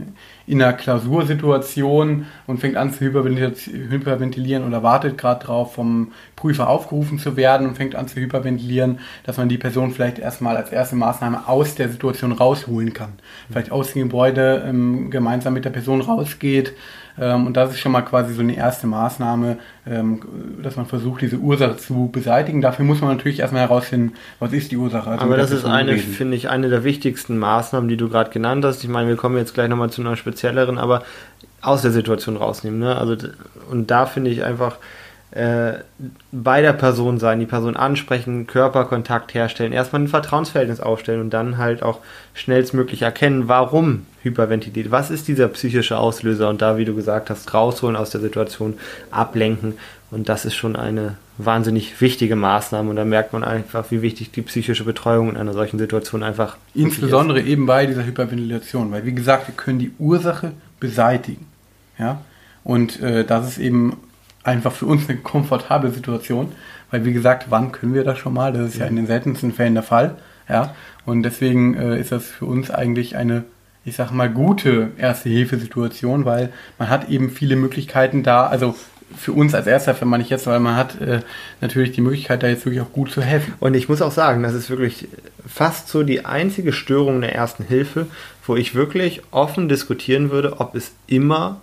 in 0.46 0.62
einer 0.62 0.74
Klausursituation 0.74 2.26
und 2.46 2.58
fängt 2.58 2.76
an 2.76 2.92
zu 2.92 3.06
hyperventilieren 3.06 4.66
oder 4.66 4.82
wartet 4.82 5.16
gerade 5.16 5.46
drauf, 5.46 5.74
vom 5.74 6.12
Prüfer 6.36 6.68
aufgerufen 6.68 7.18
zu 7.18 7.36
werden 7.36 7.66
und 7.66 7.76
fängt 7.76 7.94
an 7.94 8.06
zu 8.06 8.20
hyperventilieren, 8.20 8.98
dass 9.24 9.38
man 9.38 9.48
die 9.48 9.56
Person 9.56 9.90
vielleicht 9.90 10.18
erstmal 10.18 10.58
als 10.58 10.70
erste 10.70 10.96
Maßnahme 10.96 11.48
aus 11.48 11.74
der 11.74 11.88
Situation 11.88 12.32
rausholen 12.32 12.92
kann. 12.92 13.14
Vielleicht 13.50 13.72
aus 13.72 13.94
dem 13.94 14.02
Gebäude 14.02 14.64
ähm, 14.66 15.10
gemeinsam 15.10 15.54
mit 15.54 15.64
der 15.64 15.70
Person 15.70 16.02
rausgeht, 16.02 16.74
und 17.18 17.54
das 17.54 17.70
ist 17.70 17.78
schon 17.78 17.92
mal 17.92 18.02
quasi 18.02 18.34
so 18.34 18.40
eine 18.40 18.56
erste 18.56 18.86
Maßnahme, 18.86 19.58
ähm, 19.86 20.20
dass 20.62 20.76
man 20.76 20.86
versucht, 20.86 21.22
diese 21.22 21.36
Ursache 21.36 21.76
zu 21.76 22.08
beseitigen. 22.12 22.60
Dafür 22.60 22.84
muss 22.84 23.00
man 23.00 23.16
natürlich 23.16 23.40
erstmal 23.40 23.62
herausfinden, 23.62 24.14
was 24.38 24.52
ist 24.52 24.70
die 24.70 24.76
Ursache. 24.76 25.10
Also 25.10 25.24
Aber 25.24 25.36
das 25.36 25.50
ist 25.50 25.64
eine, 25.64 25.98
finde 25.98 26.36
ich, 26.36 26.48
eine 26.48 26.68
der 26.68 26.84
wichtigsten 26.84 27.38
Maßnahmen, 27.38 27.88
die 27.88 27.96
du 27.96 28.08
gerade 28.08 28.30
genannt 28.30 28.64
hast. 28.64 28.82
Ich 28.84 28.90
meine, 28.90 29.08
wir 29.08 29.16
kommen 29.16 29.36
jetzt 29.36 29.54
gleich 29.54 29.68
nochmal 29.68 29.90
zu 29.90 30.00
einer 30.00 30.16
spezielleren, 30.16 30.78
aber 30.78 31.02
aus 31.60 31.82
der 31.82 31.90
Situation 31.90 32.36
rausnehmen. 32.36 32.78
Ne? 32.78 32.96
Also, 32.96 33.16
und 33.70 33.90
da 33.90 34.06
finde 34.06 34.30
ich 34.30 34.44
einfach, 34.44 34.76
äh, 35.30 35.74
bei 36.32 36.62
der 36.62 36.72
Person 36.72 37.18
sein, 37.18 37.38
die 37.38 37.46
Person 37.46 37.76
ansprechen, 37.76 38.46
Körperkontakt 38.46 39.34
herstellen, 39.34 39.72
erstmal 39.72 40.02
ein 40.02 40.08
Vertrauensverhältnis 40.08 40.80
aufstellen 40.80 41.20
und 41.20 41.30
dann 41.30 41.58
halt 41.58 41.82
auch 41.82 42.00
schnellstmöglich 42.32 43.02
erkennen, 43.02 43.46
warum 43.46 44.06
hyperventiliert, 44.28 44.90
was 44.90 45.10
ist 45.10 45.28
dieser 45.28 45.48
psychische 45.48 45.98
Auslöser 45.98 46.48
und 46.48 46.62
da, 46.62 46.76
wie 46.78 46.84
du 46.84 46.94
gesagt 46.94 47.30
hast, 47.30 47.52
rausholen 47.52 47.96
aus 47.96 48.10
der 48.10 48.20
Situation, 48.20 48.74
ablenken 49.10 49.74
und 50.10 50.28
das 50.28 50.44
ist 50.44 50.54
schon 50.54 50.76
eine 50.76 51.16
wahnsinnig 51.36 52.00
wichtige 52.00 52.36
Maßnahme 52.36 52.90
und 52.90 52.96
da 52.96 53.04
merkt 53.04 53.32
man 53.32 53.44
einfach, 53.44 53.90
wie 53.90 54.02
wichtig 54.02 54.30
die 54.30 54.42
psychische 54.42 54.84
Betreuung 54.84 55.30
in 55.30 55.36
einer 55.36 55.52
solchen 55.52 55.78
Situation 55.78 56.22
einfach 56.22 56.56
ist. 56.74 56.82
Insbesondere 56.82 57.40
eben 57.42 57.66
bei 57.66 57.86
dieser 57.86 58.04
Hyperventilation, 58.04 58.90
weil 58.90 59.04
wie 59.04 59.14
gesagt, 59.14 59.48
wir 59.48 59.54
können 59.54 59.78
die 59.78 59.92
Ursache 59.98 60.52
beseitigen. 60.80 61.46
Ja? 61.98 62.22
Und 62.64 63.00
äh, 63.00 63.24
das 63.24 63.48
ist 63.48 63.58
eben 63.58 63.96
einfach 64.42 64.72
für 64.72 64.86
uns 64.86 65.08
eine 65.08 65.18
komfortable 65.18 65.90
Situation, 65.90 66.52
weil 66.90 67.04
wie 67.04 67.12
gesagt, 67.12 67.46
wann 67.50 67.72
können 67.72 67.94
wir 67.94 68.04
das 68.04 68.18
schon 68.18 68.32
mal? 68.34 68.52
Das 68.52 68.68
ist 68.68 68.78
ja 68.78 68.86
in 68.86 68.96
den 68.96 69.06
seltensten 69.06 69.52
Fällen 69.52 69.74
der 69.74 69.82
Fall. 69.82 70.16
Ja, 70.48 70.74
und 71.04 71.22
deswegen 71.22 71.74
äh, 71.74 72.00
ist 72.00 72.10
das 72.12 72.24
für 72.24 72.46
uns 72.46 72.70
eigentlich 72.70 73.16
eine, 73.16 73.44
ich 73.88 73.96
sag 73.96 74.10
mal, 74.10 74.28
gute 74.28 74.90
Erste-Hilfe-Situation, 74.98 76.24
weil 76.24 76.52
man 76.78 76.88
hat 76.88 77.08
eben 77.08 77.30
viele 77.30 77.56
Möglichkeiten 77.56 78.22
da, 78.22 78.46
also 78.46 78.74
für 79.16 79.32
uns 79.32 79.54
als 79.54 79.66
Erster, 79.66 79.94
für 79.94 80.04
man 80.04 80.20
nicht 80.20 80.30
jetzt, 80.30 80.46
weil 80.46 80.60
man 80.60 80.76
hat 80.76 81.00
äh, 81.00 81.20
natürlich 81.60 81.92
die 81.92 82.02
Möglichkeit, 82.02 82.42
da 82.42 82.48
jetzt 82.48 82.66
wirklich 82.66 82.82
auch 82.82 82.92
gut 82.92 83.10
zu 83.10 83.22
helfen. 83.22 83.54
Und 83.58 83.74
ich 83.74 83.88
muss 83.88 84.02
auch 84.02 84.12
sagen, 84.12 84.42
das 84.42 84.52
ist 84.52 84.68
wirklich 84.68 85.08
fast 85.46 85.88
so 85.88 86.02
die 86.02 86.26
einzige 86.26 86.72
Störung 86.72 87.20
der 87.22 87.34
Ersten 87.34 87.64
Hilfe, 87.64 88.06
wo 88.46 88.54
ich 88.56 88.74
wirklich 88.74 89.22
offen 89.30 89.68
diskutieren 89.68 90.30
würde, 90.30 90.60
ob 90.60 90.74
es 90.74 90.92
immer 91.06 91.60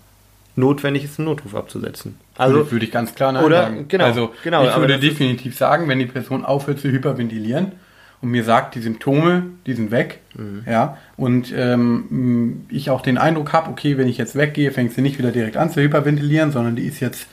notwendig 0.56 1.04
ist, 1.04 1.20
einen 1.20 1.28
Notruf 1.28 1.54
abzusetzen. 1.54 2.18
Also 2.36 2.56
würde, 2.56 2.72
würde 2.72 2.86
ich 2.86 2.92
ganz 2.92 3.14
klar 3.14 3.32
nein 3.32 3.44
oder, 3.44 3.64
sagen. 3.64 3.86
Genau, 3.88 4.06
also 4.06 4.34
genau, 4.44 4.68
ich 4.68 4.76
würde 4.76 5.00
definitiv 5.00 5.56
sagen, 5.58 5.88
wenn 5.88 6.00
die 6.00 6.06
Person 6.06 6.44
aufhört 6.44 6.80
zu 6.80 6.90
hyperventilieren 6.90 7.74
und 8.22 8.30
mir 8.30 8.44
sagt, 8.44 8.76
die 8.76 8.82
Symptome, 8.82 9.44
die 9.66 9.74
sind 9.74 9.92
weg, 9.92 10.22
mhm. 10.36 10.64
ja, 10.66 10.98
und 11.18 11.54
ähm, 11.56 12.66
ich 12.70 12.90
auch 12.90 13.02
den 13.02 13.18
Eindruck 13.18 13.54
habe, 13.54 13.70
okay, 13.70 13.98
wenn 13.98 14.08
ich 14.08 14.18
jetzt 14.18 14.36
weggehe, 14.36 14.72
fängt 14.72 14.94
sie 14.94 15.02
nicht 15.02 15.18
wieder 15.18 15.32
direkt 15.32 15.58
an 15.58 15.70
zu 15.70 15.82
hyperventilieren, 15.82 16.52
sondern 16.52 16.76
die 16.76 16.86
ist 16.86 17.00
jetzt 17.00 17.28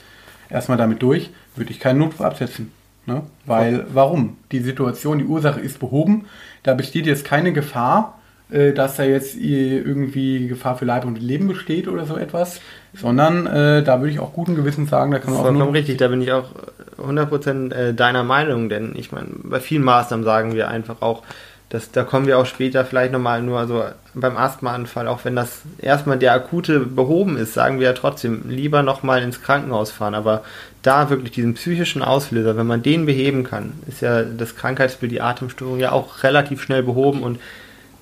erstmal 0.49 0.77
damit 0.77 1.01
durch, 1.01 1.31
würde 1.55 1.71
ich 1.71 1.79
keinen 1.79 1.99
Notruf 1.99 2.21
absetzen. 2.21 2.71
Ne? 3.05 3.23
Weil, 3.45 3.85
warum? 3.93 4.37
Die 4.51 4.59
Situation, 4.59 5.19
die 5.19 5.25
Ursache 5.25 5.59
ist 5.59 5.79
behoben, 5.79 6.25
da 6.63 6.73
besteht 6.73 7.05
jetzt 7.05 7.25
keine 7.25 7.51
Gefahr, 7.51 8.19
dass 8.49 8.97
da 8.97 9.03
jetzt 9.03 9.35
irgendwie 9.35 10.47
Gefahr 10.47 10.77
für 10.77 10.85
Leib 10.85 11.05
und 11.05 11.19
Leben 11.19 11.47
besteht 11.47 11.87
oder 11.87 12.05
so 12.05 12.17
etwas, 12.17 12.61
sondern 12.93 13.47
äh, 13.47 13.83
da 13.83 13.99
würde 13.99 14.11
ich 14.11 14.19
auch 14.19 14.33
guten 14.33 14.55
Gewissens 14.55 14.89
sagen, 14.89 15.11
da 15.11 15.19
kann 15.19 15.31
man 15.31 15.41
Vollkommen 15.41 15.61
auch 15.61 15.65
nur 15.65 15.73
richtig, 15.73 15.97
da 15.97 16.07
bin 16.07 16.21
ich 16.21 16.31
auch 16.31 16.49
100% 16.97 17.73
äh, 17.73 17.93
deiner 17.93 18.23
Meinung, 18.23 18.69
denn 18.69 18.93
ich 18.95 19.11
meine, 19.11 19.27
bei 19.43 19.59
vielen 19.59 19.83
Maßnahmen 19.83 20.23
sagen 20.23 20.53
wir 20.53 20.67
einfach 20.67 21.01
auch, 21.01 21.23
dass, 21.69 21.91
da 21.91 22.03
kommen 22.03 22.27
wir 22.27 22.37
auch 22.37 22.45
später 22.45 22.85
vielleicht 22.85 23.11
nochmal 23.11 23.41
nur, 23.41 23.57
also 23.57 23.83
beim 24.13 24.37
Asthmaanfall, 24.37 25.07
auch 25.07 25.25
wenn 25.25 25.35
das 25.35 25.63
erstmal 25.79 26.19
der 26.19 26.33
akute 26.33 26.81
behoben 26.81 27.35
ist, 27.35 27.55
sagen 27.55 27.79
wir 27.79 27.87
ja 27.87 27.93
trotzdem, 27.93 28.43
lieber 28.47 28.83
nochmal 28.83 29.23
ins 29.23 29.41
Krankenhaus 29.41 29.89
fahren, 29.89 30.13
aber 30.13 30.43
da 30.83 31.09
wirklich 31.09 31.31
diesen 31.31 31.55
psychischen 31.55 32.03
Auslöser, 32.03 32.57
wenn 32.57 32.67
man 32.67 32.83
den 32.83 33.07
beheben 33.07 33.43
kann, 33.43 33.73
ist 33.87 34.01
ja 34.01 34.21
das 34.21 34.55
Krankheitsbild, 34.55 35.11
die 35.11 35.21
Atemstörung 35.21 35.79
ja 35.79 35.91
auch 35.91 36.21
relativ 36.21 36.61
schnell 36.61 36.83
behoben 36.83 37.23
und 37.23 37.39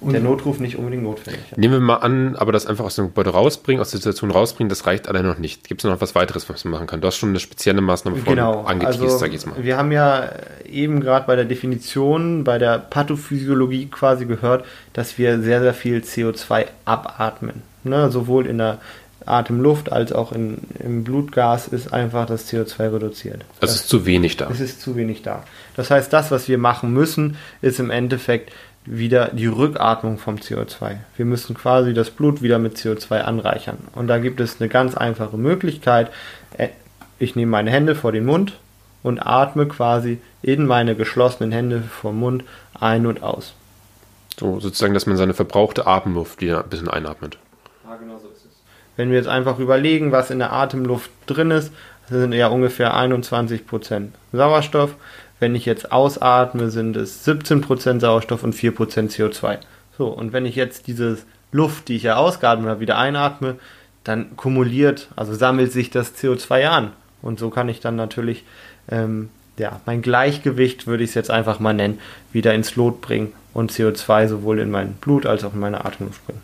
und 0.02 0.14
der 0.14 0.22
Notruf 0.22 0.60
nicht 0.60 0.78
unbedingt 0.78 1.04
notwendig. 1.04 1.42
Nehmen 1.56 1.76
wir 1.76 1.80
mal 1.80 1.98
an, 1.98 2.36
aber 2.36 2.52
das 2.52 2.66
einfach 2.66 2.86
aus 2.86 2.96
dem 2.96 3.08
Gebäude 3.08 3.30
rausbringen, 3.30 3.80
aus 3.80 3.92
der 3.92 4.00
Situation 4.00 4.32
rausbringen, 4.32 4.68
das 4.68 4.88
reicht 4.88 5.08
allein 5.08 5.26
noch 5.26 5.38
nicht. 5.38 5.68
Gibt 5.68 5.84
es 5.84 5.90
noch 5.90 6.02
was 6.02 6.16
weiteres, 6.16 6.50
was 6.50 6.66
man 6.66 6.72
machen 6.72 6.88
kann? 6.88 7.02
Du 7.02 7.08
hast 7.08 7.18
schon 7.18 7.30
eine 7.30 7.40
spezielle 7.40 7.82
Maßnahme 7.82 8.18
von 8.18 8.26
genau. 8.26 8.64
angeteased, 8.64 9.02
also, 9.04 9.18
sag 9.18 9.28
ich 9.28 9.36
jetzt 9.36 9.46
mal. 9.46 9.64
Wir 9.64 9.78
haben 9.78 9.92
ja 9.92 10.30
eben 10.70 11.02
gerade 11.02 11.28
bei 11.28 11.36
der 11.36 11.46
Definition, 11.46 12.44
bei 12.44 12.58
der 12.58 12.80
Pathophysiologie 12.80 13.88
quasi 13.88 14.26
gehört, 14.26 14.66
dass 14.94 15.18
wir 15.20 15.40
sehr, 15.42 15.62
sehr 15.62 15.74
viel 15.76 16.00
CO2 16.00 16.66
abatmen. 16.86 17.62
Ne? 17.84 18.10
Sowohl 18.10 18.48
in 18.48 18.58
der 18.58 18.80
Atemluft 19.26 19.92
als 19.92 20.12
auch 20.12 20.32
in, 20.32 20.58
im 20.80 21.04
Blutgas 21.04 21.68
ist 21.68 21.94
einfach 21.94 22.26
das 22.26 22.52
CO2 22.52 22.94
reduziert. 22.94 23.46
Also 23.60 23.76
es 23.76 23.82
ist 23.82 23.90
zu 23.90 24.06
wenig 24.06 24.38
da. 24.38 24.50
Es 24.50 24.60
ist 24.60 24.82
zu 24.82 24.96
wenig 24.96 25.22
da. 25.22 25.44
Das 25.76 25.92
heißt, 25.92 26.12
das, 26.12 26.32
was 26.32 26.48
wir 26.48 26.58
machen 26.58 26.92
müssen, 26.92 27.38
ist 27.62 27.80
im 27.80 27.92
Endeffekt 27.92 28.52
wieder 28.86 29.30
die 29.30 29.48
Rückatmung 29.48 30.18
vom 30.18 30.36
CO2. 30.36 30.98
Wir 31.16 31.26
müssen 31.26 31.56
quasi 31.56 31.94
das 31.94 32.10
Blut 32.10 32.42
wieder 32.42 32.60
mit 32.60 32.78
CO2 32.78 33.22
anreichern. 33.22 33.78
Und 33.94 34.08
da 34.08 34.18
gibt 34.18 34.40
es 34.40 34.60
eine 34.60 34.70
ganz 34.70 34.96
einfache 34.96 35.38
Möglichkeit. 35.38 36.12
Äh, 36.58 36.70
ich 37.20 37.36
nehme 37.36 37.52
meine 37.52 37.72
Hände 37.72 37.96
vor 37.96 38.12
den 38.12 38.26
Mund 38.26 38.54
und 39.04 39.20
atme 39.20 39.68
quasi 39.68 40.20
in 40.42 40.66
meine 40.66 40.96
geschlossenen 40.96 41.52
Hände 41.52 41.82
vom 41.82 42.20
Mund 42.20 42.44
ein 42.80 43.06
und 43.06 43.22
aus. 43.22 43.54
So 44.40 44.60
sozusagen, 44.60 44.94
dass 44.94 45.06
man 45.06 45.18
seine 45.18 45.34
verbrauchte 45.34 45.86
Atemluft 45.86 46.42
wieder 46.42 46.64
ein 46.64 46.70
bisschen 46.70 46.88
einatmet. 46.88 47.38
Ja, 47.88 47.96
genau 47.98 48.18
so 48.18 48.28
ist 48.30 48.46
es. 48.46 48.52
Wenn 48.96 49.12
wir 49.12 49.18
jetzt 49.18 49.28
einfach 49.28 49.60
überlegen, 49.60 50.12
was 50.12 50.32
in 50.32 50.40
der 50.40 50.54
Atemluft 50.54 51.12
drin 51.28 51.52
ist, 51.52 51.72
sind 52.10 52.34
ja 52.34 52.48
ungefähr 52.48 52.96
21% 52.96 54.08
Sauerstoff. 54.32 54.96
Wenn 55.42 55.56
ich 55.56 55.66
jetzt 55.66 55.92
ausatme, 55.92 56.70
sind 56.70 56.96
es 56.96 57.28
17% 57.28 58.00
Sauerstoff 58.00 58.44
und 58.44 58.54
4% 58.54 59.10
CO2. 59.10 59.58
So, 59.98 60.08
und 60.10 60.34
wenn 60.34 60.46
ich 60.46 60.56
jetzt 60.56 60.86
diese 60.86 61.18
Luft, 61.52 61.88
die 61.88 61.96
ich 61.96 62.04
ja 62.04 62.16
ausgeatmet 62.16 62.70
habe, 62.70 62.80
wieder 62.80 63.00
einatme, 63.00 63.56
dann 64.04 64.38
kumuliert, 64.38 65.10
also 65.16 65.34
sammelt 65.34 65.72
sich 65.72 65.90
das 65.90 66.16
CO2 66.16 66.68
an. 66.68 66.92
Und 67.24 67.40
so 67.40 67.50
kann 67.50 67.70
ich 67.70 67.80
dann 67.80 67.96
natürlich 67.96 68.44
ähm, 68.88 69.30
ja, 69.58 69.82
mein 69.88 70.04
Gleichgewicht, 70.04 70.86
würde 70.86 71.04
ich 71.04 71.10
es 71.10 71.16
jetzt 71.16 71.32
einfach 71.32 71.60
mal 71.60 71.74
nennen, 71.74 72.00
wieder 72.32 72.54
ins 72.54 72.76
Lot 72.76 73.02
bringen 73.02 73.34
und 73.56 73.72
CO2 73.72 74.28
sowohl 74.28 74.60
in 74.60 74.70
mein 74.70 74.94
Blut 74.94 75.26
als 75.26 75.44
auch 75.44 75.56
in 75.56 75.60
meine 75.60 75.84
Atemluft 75.84 76.24
bringen. 76.28 76.42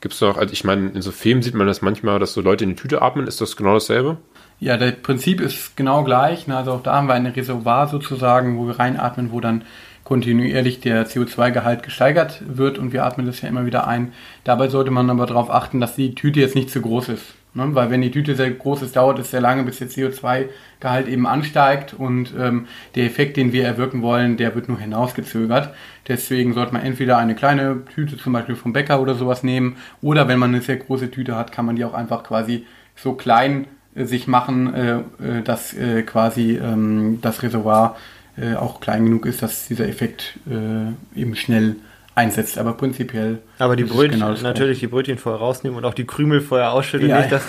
Gibt 0.00 0.14
es 0.14 0.20
noch, 0.20 0.38
also 0.38 0.52
ich 0.52 0.64
meine, 0.64 0.90
in 0.90 1.02
so 1.02 1.12
Filmen 1.12 1.42
sieht 1.42 1.54
man 1.54 1.68
das 1.68 1.82
manchmal, 1.82 2.18
dass 2.18 2.32
so 2.32 2.40
Leute 2.40 2.64
in 2.64 2.70
die 2.70 2.76
Tüte 2.76 3.00
atmen. 3.00 3.28
Ist 3.28 3.40
das 3.40 3.56
genau 3.56 3.74
dasselbe? 3.74 4.16
Ja, 4.62 4.76
das 4.76 4.94
Prinzip 5.02 5.40
ist 5.40 5.76
genau 5.76 6.04
gleich. 6.04 6.46
Ne? 6.46 6.56
Also 6.56 6.70
auch 6.70 6.84
da 6.84 6.94
haben 6.94 7.08
wir 7.08 7.14
ein 7.14 7.26
Reservoir 7.26 7.88
sozusagen, 7.88 8.56
wo 8.56 8.68
wir 8.68 8.78
reinatmen, 8.78 9.32
wo 9.32 9.40
dann 9.40 9.64
kontinuierlich 10.04 10.78
der 10.78 11.04
CO2-Gehalt 11.04 11.82
gesteigert 11.82 12.44
wird 12.46 12.78
und 12.78 12.92
wir 12.92 13.04
atmen 13.04 13.26
das 13.26 13.40
ja 13.40 13.48
immer 13.48 13.66
wieder 13.66 13.88
ein. 13.88 14.12
Dabei 14.44 14.68
sollte 14.68 14.92
man 14.92 15.10
aber 15.10 15.26
darauf 15.26 15.50
achten, 15.50 15.80
dass 15.80 15.96
die 15.96 16.14
Tüte 16.14 16.38
jetzt 16.38 16.54
nicht 16.54 16.70
zu 16.70 16.80
groß 16.80 17.08
ist. 17.08 17.34
Ne? 17.54 17.74
Weil 17.74 17.90
wenn 17.90 18.02
die 18.02 18.12
Tüte 18.12 18.36
sehr 18.36 18.52
groß 18.52 18.82
ist, 18.82 18.94
dauert 18.94 19.18
es 19.18 19.32
sehr 19.32 19.40
lange, 19.40 19.64
bis 19.64 19.78
der 19.78 19.88
CO2-Gehalt 19.88 21.08
eben 21.08 21.26
ansteigt 21.26 21.94
und 21.94 22.32
ähm, 22.38 22.68
der 22.94 23.06
Effekt, 23.06 23.36
den 23.38 23.52
wir 23.52 23.64
erwirken 23.64 24.00
wollen, 24.00 24.36
der 24.36 24.54
wird 24.54 24.68
nur 24.68 24.78
hinausgezögert. 24.78 25.74
Deswegen 26.06 26.54
sollte 26.54 26.74
man 26.74 26.82
entweder 26.82 27.18
eine 27.18 27.34
kleine 27.34 27.84
Tüte 27.92 28.16
zum 28.16 28.32
Beispiel 28.32 28.54
vom 28.54 28.72
Bäcker 28.72 29.00
oder 29.00 29.16
sowas 29.16 29.42
nehmen 29.42 29.74
oder 30.02 30.28
wenn 30.28 30.38
man 30.38 30.50
eine 30.50 30.62
sehr 30.62 30.76
große 30.76 31.10
Tüte 31.10 31.34
hat, 31.34 31.50
kann 31.50 31.66
man 31.66 31.74
die 31.74 31.84
auch 31.84 31.94
einfach 31.94 32.22
quasi 32.22 32.64
so 32.94 33.14
klein 33.14 33.66
sich 33.94 34.26
machen, 34.26 34.74
äh, 34.74 34.92
äh 34.96 35.42
dass 35.44 35.74
äh, 35.74 36.02
quasi 36.02 36.56
ähm, 36.56 37.18
das 37.20 37.42
Reservoir 37.42 37.96
äh, 38.36 38.54
auch 38.54 38.80
klein 38.80 39.04
genug 39.04 39.26
ist, 39.26 39.42
dass 39.42 39.68
dieser 39.68 39.88
Effekt 39.88 40.38
äh, 40.48 41.20
eben 41.20 41.36
schnell 41.36 41.76
einsetzt. 42.14 42.58
Aber 42.58 42.74
prinzipiell. 42.74 43.38
Aber 43.58 43.76
die 43.76 43.84
Brötchen, 43.84 44.20
genau 44.20 44.32
natürlich 44.42 44.80
die 44.80 44.86
Brötchen 44.86 45.18
vorher 45.18 45.40
rausnehmen 45.40 45.78
und 45.78 45.84
auch 45.84 45.94
die 45.94 46.04
Krümel 46.04 46.40
vorher 46.40 46.72
ausschütteln, 46.72 47.10
ja, 47.10 47.18
nicht, 47.18 47.32
dass 47.32 47.44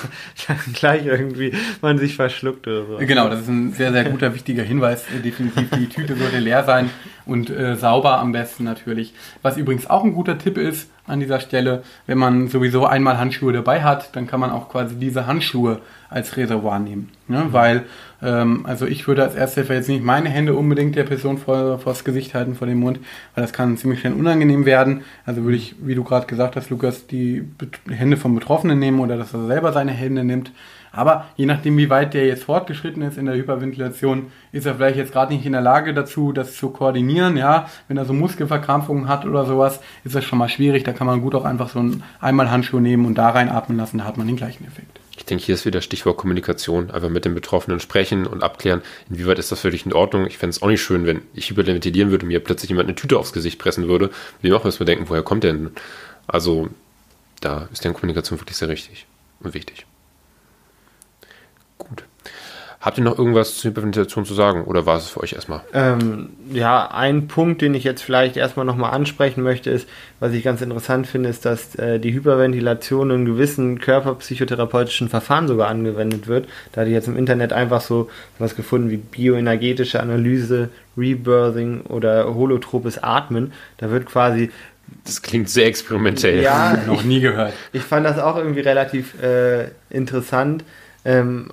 dann 0.48 0.58
gleich 0.74 1.06
irgendwie 1.06 1.54
man 1.82 1.98
sich 1.98 2.16
verschluckt 2.16 2.68
oder 2.68 2.86
so. 2.86 2.98
Genau, 2.98 3.30
das 3.30 3.42
ist 3.42 3.50
ein 3.50 3.74
sehr, 3.74 3.92
sehr 3.92 4.06
guter, 4.06 4.34
wichtiger 4.34 4.64
Hinweis. 4.64 5.06
Definitiv, 5.24 5.70
die 5.72 5.88
Tüte 5.88 6.16
sollte 6.16 6.40
leer 6.40 6.64
sein 6.64 6.90
und 7.26 7.50
äh, 7.50 7.76
sauber 7.76 8.20
am 8.20 8.32
besten 8.32 8.64
natürlich. 8.64 9.14
Was 9.42 9.58
übrigens 9.58 9.90
auch 9.90 10.04
ein 10.04 10.14
guter 10.14 10.38
Tipp 10.38 10.58
ist 10.58 10.90
an 11.06 11.20
dieser 11.20 11.40
Stelle, 11.40 11.84
wenn 12.08 12.18
man 12.18 12.48
sowieso 12.48 12.86
einmal 12.86 13.18
Handschuhe 13.18 13.52
dabei 13.52 13.84
hat, 13.84 14.16
dann 14.16 14.26
kann 14.26 14.40
man 14.40 14.52
auch 14.52 14.70
quasi 14.70 14.96
diese 14.96 15.28
Handschuhe 15.28 15.80
als 16.10 16.38
Reservoir 16.38 16.80
nehmen. 16.80 17.10
Ne? 17.28 17.46
Mhm. 17.46 17.54
Weil, 17.54 17.84
ähm, 18.22 18.66
also 18.66 18.86
ich 18.86 19.06
würde 19.08 19.24
als 19.24 19.36
Ersthelfer 19.36 19.74
jetzt 19.74 19.90
nicht 19.90 20.04
meine 20.04 20.30
Hände 20.30 20.54
unbedingt 20.54 20.96
der 20.96 21.04
Person 21.04 21.38
vor, 21.38 21.80
vor 21.80 21.92
das 21.92 22.06
Gesicht 22.06 22.34
halten, 22.34 22.56
vor 22.56 22.68
den 22.68 22.80
Mund, 22.80 23.00
weil 23.36 23.44
das 23.44 23.52
kann 23.52 23.76
ziemlich 23.78 24.00
schnell 24.00 24.14
unangenehm 24.14 24.66
werden. 24.66 25.02
Also 25.26 25.44
würde 25.44 25.58
ich, 25.58 25.76
wie 25.82 25.96
du 25.96 26.04
gerade 26.06 26.28
gesagt 26.28 26.56
hast, 26.56 26.70
Lukas, 26.70 27.08
die 27.08 27.44
Hände 27.90 28.16
vom 28.16 28.34
Betroffenen 28.36 28.80
nehmen 28.80 29.00
oder 29.00 29.18
dass 29.18 29.34
er 29.34 29.48
selber 29.48 29.74
seine 29.74 29.92
Hände 29.92 30.24
nimmt. 30.24 30.52
Aber 30.96 31.26
je 31.38 31.48
nachdem, 31.48 31.76
wie 31.78 31.90
weit 31.90 32.14
der 32.14 32.28
jetzt 32.28 32.44
fortgeschritten 32.44 33.02
ist 33.02 33.18
in 33.18 33.26
der 33.26 33.36
Hyperventilation, 33.36 34.32
ist 34.52 34.68
er 34.68 34.76
vielleicht 34.76 34.98
jetzt 34.98 35.12
gerade 35.12 35.34
nicht 35.34 35.44
in 35.44 35.54
der 35.54 35.62
Lage 35.62 35.92
dazu, 35.96 36.32
das 36.32 36.56
zu 36.56 36.70
koordinieren. 36.70 37.36
Ja, 37.36 37.68
wenn 37.88 37.98
er 37.98 38.06
so 38.06 38.14
Muskelverkrampfungen 38.14 39.08
hat 39.08 39.26
oder 39.26 39.46
sowas, 39.46 39.80
ist 40.04 40.14
das 40.14 40.24
schon 40.24 40.38
mal 40.38 40.50
schwierig. 40.50 40.84
Da 40.84 40.94
kann 40.94 41.08
man 41.08 41.22
gut 41.22 41.34
auch 41.34 41.46
einfach 41.46 41.70
so 41.70 41.80
einen 41.80 42.04
einmal 42.22 42.52
Handschuh 42.52 42.80
nehmen 42.80 43.08
und 43.08 43.18
da 43.18 43.32
reinatmen 43.32 43.76
lassen. 43.76 43.98
Da 43.98 44.04
hat 44.04 44.18
man 44.18 44.28
den 44.28 44.36
gleichen 44.36 44.68
Effekt. 44.68 45.00
Ich 45.18 45.26
denke, 45.26 45.44
hier 45.44 45.56
ist 45.56 45.66
wieder 45.66 45.82
Stichwort 45.82 46.18
Kommunikation. 46.18 46.92
Einfach 46.92 47.10
mit 47.10 47.26
den 47.26 47.34
Betroffenen 47.34 47.80
sprechen 47.80 48.28
und 48.28 48.44
abklären, 48.44 48.84
inwieweit 49.10 49.40
ist 49.40 49.52
das 49.52 49.62
für 49.62 49.72
dich 49.72 49.88
in 49.88 49.94
Ordnung. 49.94 50.28
Ich 50.28 50.38
fände 50.38 50.52
es 50.52 50.62
auch 50.62 50.68
nicht 50.68 50.82
schön, 50.82 51.08
wenn 51.08 51.22
ich 51.34 51.50
hyperventilieren 51.50 52.12
würde 52.12 52.26
und 52.26 52.30
mir 52.30 52.40
plötzlich 52.40 52.70
jemand 52.70 52.88
eine 52.88 52.96
Tüte 52.96 53.18
aufs 53.18 53.34
Gesicht 53.34 53.58
pressen 53.58 53.88
würde. 53.88 54.12
Wir 54.42 54.54
es 54.64 54.80
mir 54.80 54.86
denken, 54.86 55.10
woher 55.10 55.24
kommt 55.24 55.44
der 55.44 55.54
denn? 55.54 55.72
Also, 56.28 56.70
da 57.42 57.68
ist 57.72 57.84
deren 57.84 57.96
Kommunikation 57.96 58.40
wirklich 58.40 58.58
sehr 58.58 58.70
richtig 58.70 59.08
und 59.40 59.56
wichtig. 59.56 59.88
Habt 62.84 62.98
ihr 62.98 63.04
noch 63.06 63.18
irgendwas 63.18 63.56
zur 63.56 63.70
Hyperventilation 63.70 64.26
zu 64.26 64.34
sagen 64.34 64.66
oder 64.66 64.86
war 64.86 64.98
es 64.98 65.08
für 65.08 65.22
euch 65.22 65.32
erstmal? 65.32 65.62
Ähm, 65.74 66.32
ja, 66.52 66.92
ein 66.92 67.30
Punkt, 67.30 67.62
den 67.62 67.76
ich 67.76 67.86
jetzt 67.86 68.02
vielleicht 68.02 68.36
erstmal 68.36 68.66
nochmal 68.66 68.92
ansprechen 68.92 69.42
möchte, 69.42 69.70
ist, 69.70 69.88
was 70.20 70.34
ich 70.34 70.44
ganz 70.44 70.62
interessant 70.62 71.08
finde, 71.08 71.30
ist, 71.30 71.46
dass 71.46 71.76
äh, 71.76 71.98
die 72.02 72.14
Hyperventilation 72.14 73.10
in 73.10 73.24
gewissen 73.24 73.80
körperpsychotherapeutischen 73.80 75.08
Verfahren 75.08 75.48
sogar 75.48 75.70
angewendet 75.70 76.28
wird. 76.28 76.50
Da 76.74 76.82
hatte 76.82 76.90
ich 76.90 76.94
jetzt 76.94 77.08
im 77.08 77.16
Internet 77.16 77.54
einfach 77.54 77.80
so 77.80 78.10
was 78.38 78.54
gefunden 78.54 78.90
wie 78.90 78.98
bioenergetische 78.98 80.02
Analyse, 80.02 80.68
Rebirthing 80.98 81.84
oder 81.84 82.36
holotropes 82.36 83.02
Atmen. 83.02 83.54
Da 83.78 83.92
wird 83.92 84.08
quasi 84.08 84.52
das 85.06 85.22
klingt 85.22 85.50
sehr 85.50 85.68
experimentell. 85.68 86.44
Ja, 86.44 86.78
noch 86.86 87.06
nie 87.06 87.22
gehört. 87.22 87.54
Ich 87.72 87.84
fand 87.84 88.06
das 88.06 88.20
auch 88.20 88.36
irgendwie 88.36 88.60
relativ 88.60 89.22
äh, 89.24 89.70
interessant. 89.90 90.66
Ähm, 91.06 91.50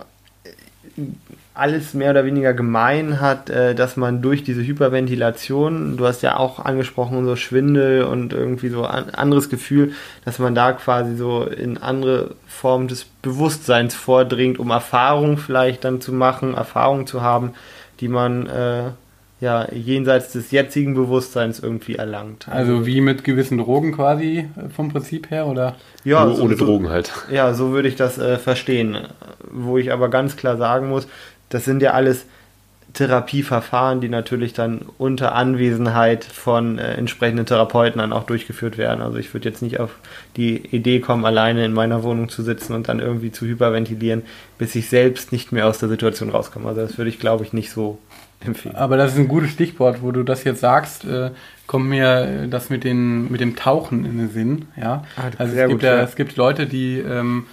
alles 1.55 1.95
mehr 1.95 2.11
oder 2.11 2.25
weniger 2.25 2.55
gemein 2.55 3.21
hat, 3.21 3.51
äh, 3.51 3.75
dass 3.75 3.97
man 3.97 4.23
durch 4.23 4.45
diese 4.45 4.63
Hyperventilation, 4.63 5.97
du 5.97 6.07
hast 6.07 6.23
ja 6.23 6.37
auch 6.37 6.59
angesprochen, 6.59 7.25
so 7.25 7.37
Schwindel 7.37 8.05
und 8.05 8.33
irgendwie 8.33 8.69
so 8.69 8.85
ein 8.85 9.11
anderes 9.11 9.51
Gefühl, 9.51 9.93
dass 10.25 10.39
man 10.39 10.55
da 10.55 10.73
quasi 10.73 11.17
so 11.17 11.45
in 11.45 11.77
andere 11.77 12.35
Formen 12.47 12.89
des 12.89 13.05
Bewusstseins 13.05 13.95
vordringt, 13.95 14.59
um 14.59 14.71
Erfahrungen 14.71 15.37
vielleicht 15.37 15.85
dann 15.85 16.01
zu 16.01 16.13
machen, 16.13 16.55
Erfahrungen 16.55 17.07
zu 17.07 17.21
haben, 17.21 17.53
die 18.01 18.09
man 18.09 18.47
äh, 18.47 18.91
ja 19.41 19.67
jenseits 19.73 20.33
des 20.33 20.51
jetzigen 20.51 20.95
Bewusstseins 20.95 21.61
irgendwie 21.61 21.97
erlangt. 21.97 22.49
Also 22.49 22.87
wie 22.87 23.01
mit 23.01 23.25
gewissen 23.25 23.59
Drogen 23.59 23.93
quasi 23.93 24.49
äh, 24.57 24.69
vom 24.75 24.91
Prinzip 24.91 25.31
her 25.31 25.47
oder? 25.47 25.77
Ja, 26.05 26.25
Nur 26.25 26.41
ohne 26.41 26.57
so, 26.57 26.67
Drogen 26.67 26.91
halt. 26.91 27.11
Ja, 27.31 27.55
so 27.55 27.73
würde 27.73 27.89
ich 27.89 27.97
das 27.97 28.19
äh, 28.19 28.39
verstehen. 28.39 28.99
Wo 29.51 29.79
ich 29.79 29.93
aber 29.93 30.09
ganz 30.09 30.37
klar 30.37 30.57
sagen 30.57 30.89
muss, 30.89 31.09
das 31.49 31.65
sind 31.65 31.83
ja 31.83 31.93
alles 31.93 32.27
Therapieverfahren, 32.93 34.01
die 34.01 34.09
natürlich 34.09 34.53
dann 34.53 34.81
unter 34.99 35.35
Anwesenheit 35.35 36.25
von 36.25 36.79
äh, 36.79 36.95
entsprechenden 36.95 37.47
Therapeuten 37.47 38.01
dann 38.01 38.13
auch 38.13 38.25
durchgeführt 38.25 38.79
werden. 38.79 39.01
Also 39.01 39.19
ich 39.19 39.33
würde 39.33 39.49
jetzt 39.49 39.63
nicht 39.63 39.79
auf 39.79 39.97
die 40.37 40.57
Idee 40.57 41.01
kommen, 41.01 41.25
alleine 41.25 41.65
in 41.65 41.73
meiner 41.73 42.03
Wohnung 42.03 42.29
zu 42.29 42.43
sitzen 42.43 42.75
und 42.75 42.89
dann 42.89 42.99
irgendwie 42.99 43.31
zu 43.31 43.47
hyperventilieren, 43.47 44.23
bis 44.59 44.75
ich 44.75 44.89
selbst 44.89 45.33
nicht 45.33 45.53
mehr 45.53 45.67
aus 45.69 45.79
der 45.79 45.89
Situation 45.89 46.31
rauskomme. 46.31 46.69
Also 46.69 46.81
das 46.81 46.99
würde 46.99 47.11
ich, 47.11 47.21
glaube 47.21 47.45
ich, 47.45 47.53
nicht 47.53 47.71
so 47.71 47.99
empfehlen. 48.45 48.77
Aber 48.77 48.97
das 48.97 49.13
ist 49.13 49.19
ein 49.19 49.29
gutes 49.29 49.51
Stichwort, 49.51 50.03
wo 50.03 50.13
du 50.13 50.23
das 50.23 50.45
jetzt 50.45 50.61
sagst, 50.61 51.05
äh, 51.05 51.31
kommt 51.67 51.89
mir 51.89 52.47
das 52.49 52.71
mit, 52.71 52.85
den, 52.85 53.31
mit 53.31 53.41
dem 53.41 53.57
Tauchen 53.57 54.05
in 54.05 54.19
den 54.19 54.31
Sinn. 54.31 54.69
Ja? 54.77 55.05
Ah, 55.17 55.31
also 55.39 55.57
es 55.57 55.69
gibt, 55.69 55.83
ja, 55.83 56.01
es 56.01 56.17
gibt 56.17 56.37
Leute, 56.37 56.67
die 56.67 56.99
ähm, 56.99 57.47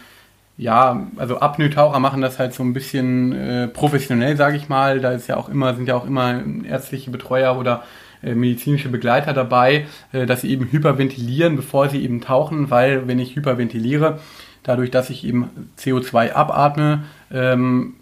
ja, 0.58 1.08
also 1.18 1.40
Apnoe-Taucher 1.40 2.00
machen 2.00 2.22
das 2.22 2.40
halt 2.40 2.54
so 2.54 2.64
ein 2.64 2.74
bisschen 2.74 3.32
äh, 3.34 3.68
professionell, 3.68 4.36
sage 4.38 4.58
ich 4.58 4.70
mal. 4.70 5.00
Da 5.00 5.12
ist 5.12 5.28
ja 5.28 5.38
auch 5.38 5.50
immer, 5.50 5.76
sind 5.76 5.88
ja 5.88 5.96
auch 5.96 6.06
immer 6.06 6.42
ärztliche 6.68 7.12
Betreuer 7.12 7.58
oder 7.58 7.84
äh, 8.24 8.34
medizinische 8.34 8.90
Begleiter 8.90 9.34
dabei, 9.34 9.86
äh, 10.12 10.26
dass 10.26 10.42
sie 10.42 10.50
eben 10.50 10.72
hyperventilieren, 10.72 11.56
bevor 11.56 11.90
sie 11.90 12.04
eben 12.04 12.22
tauchen, 12.22 12.72
weil 12.72 13.08
wenn 13.08 13.20
ich 13.20 13.36
hyperventiliere, 13.36 14.20
dadurch, 14.64 14.90
dass 14.90 15.12
ich 15.12 15.24
eben 15.24 15.70
CO2 15.78 16.34
abatme, 16.34 17.04
ähm, 17.32 17.94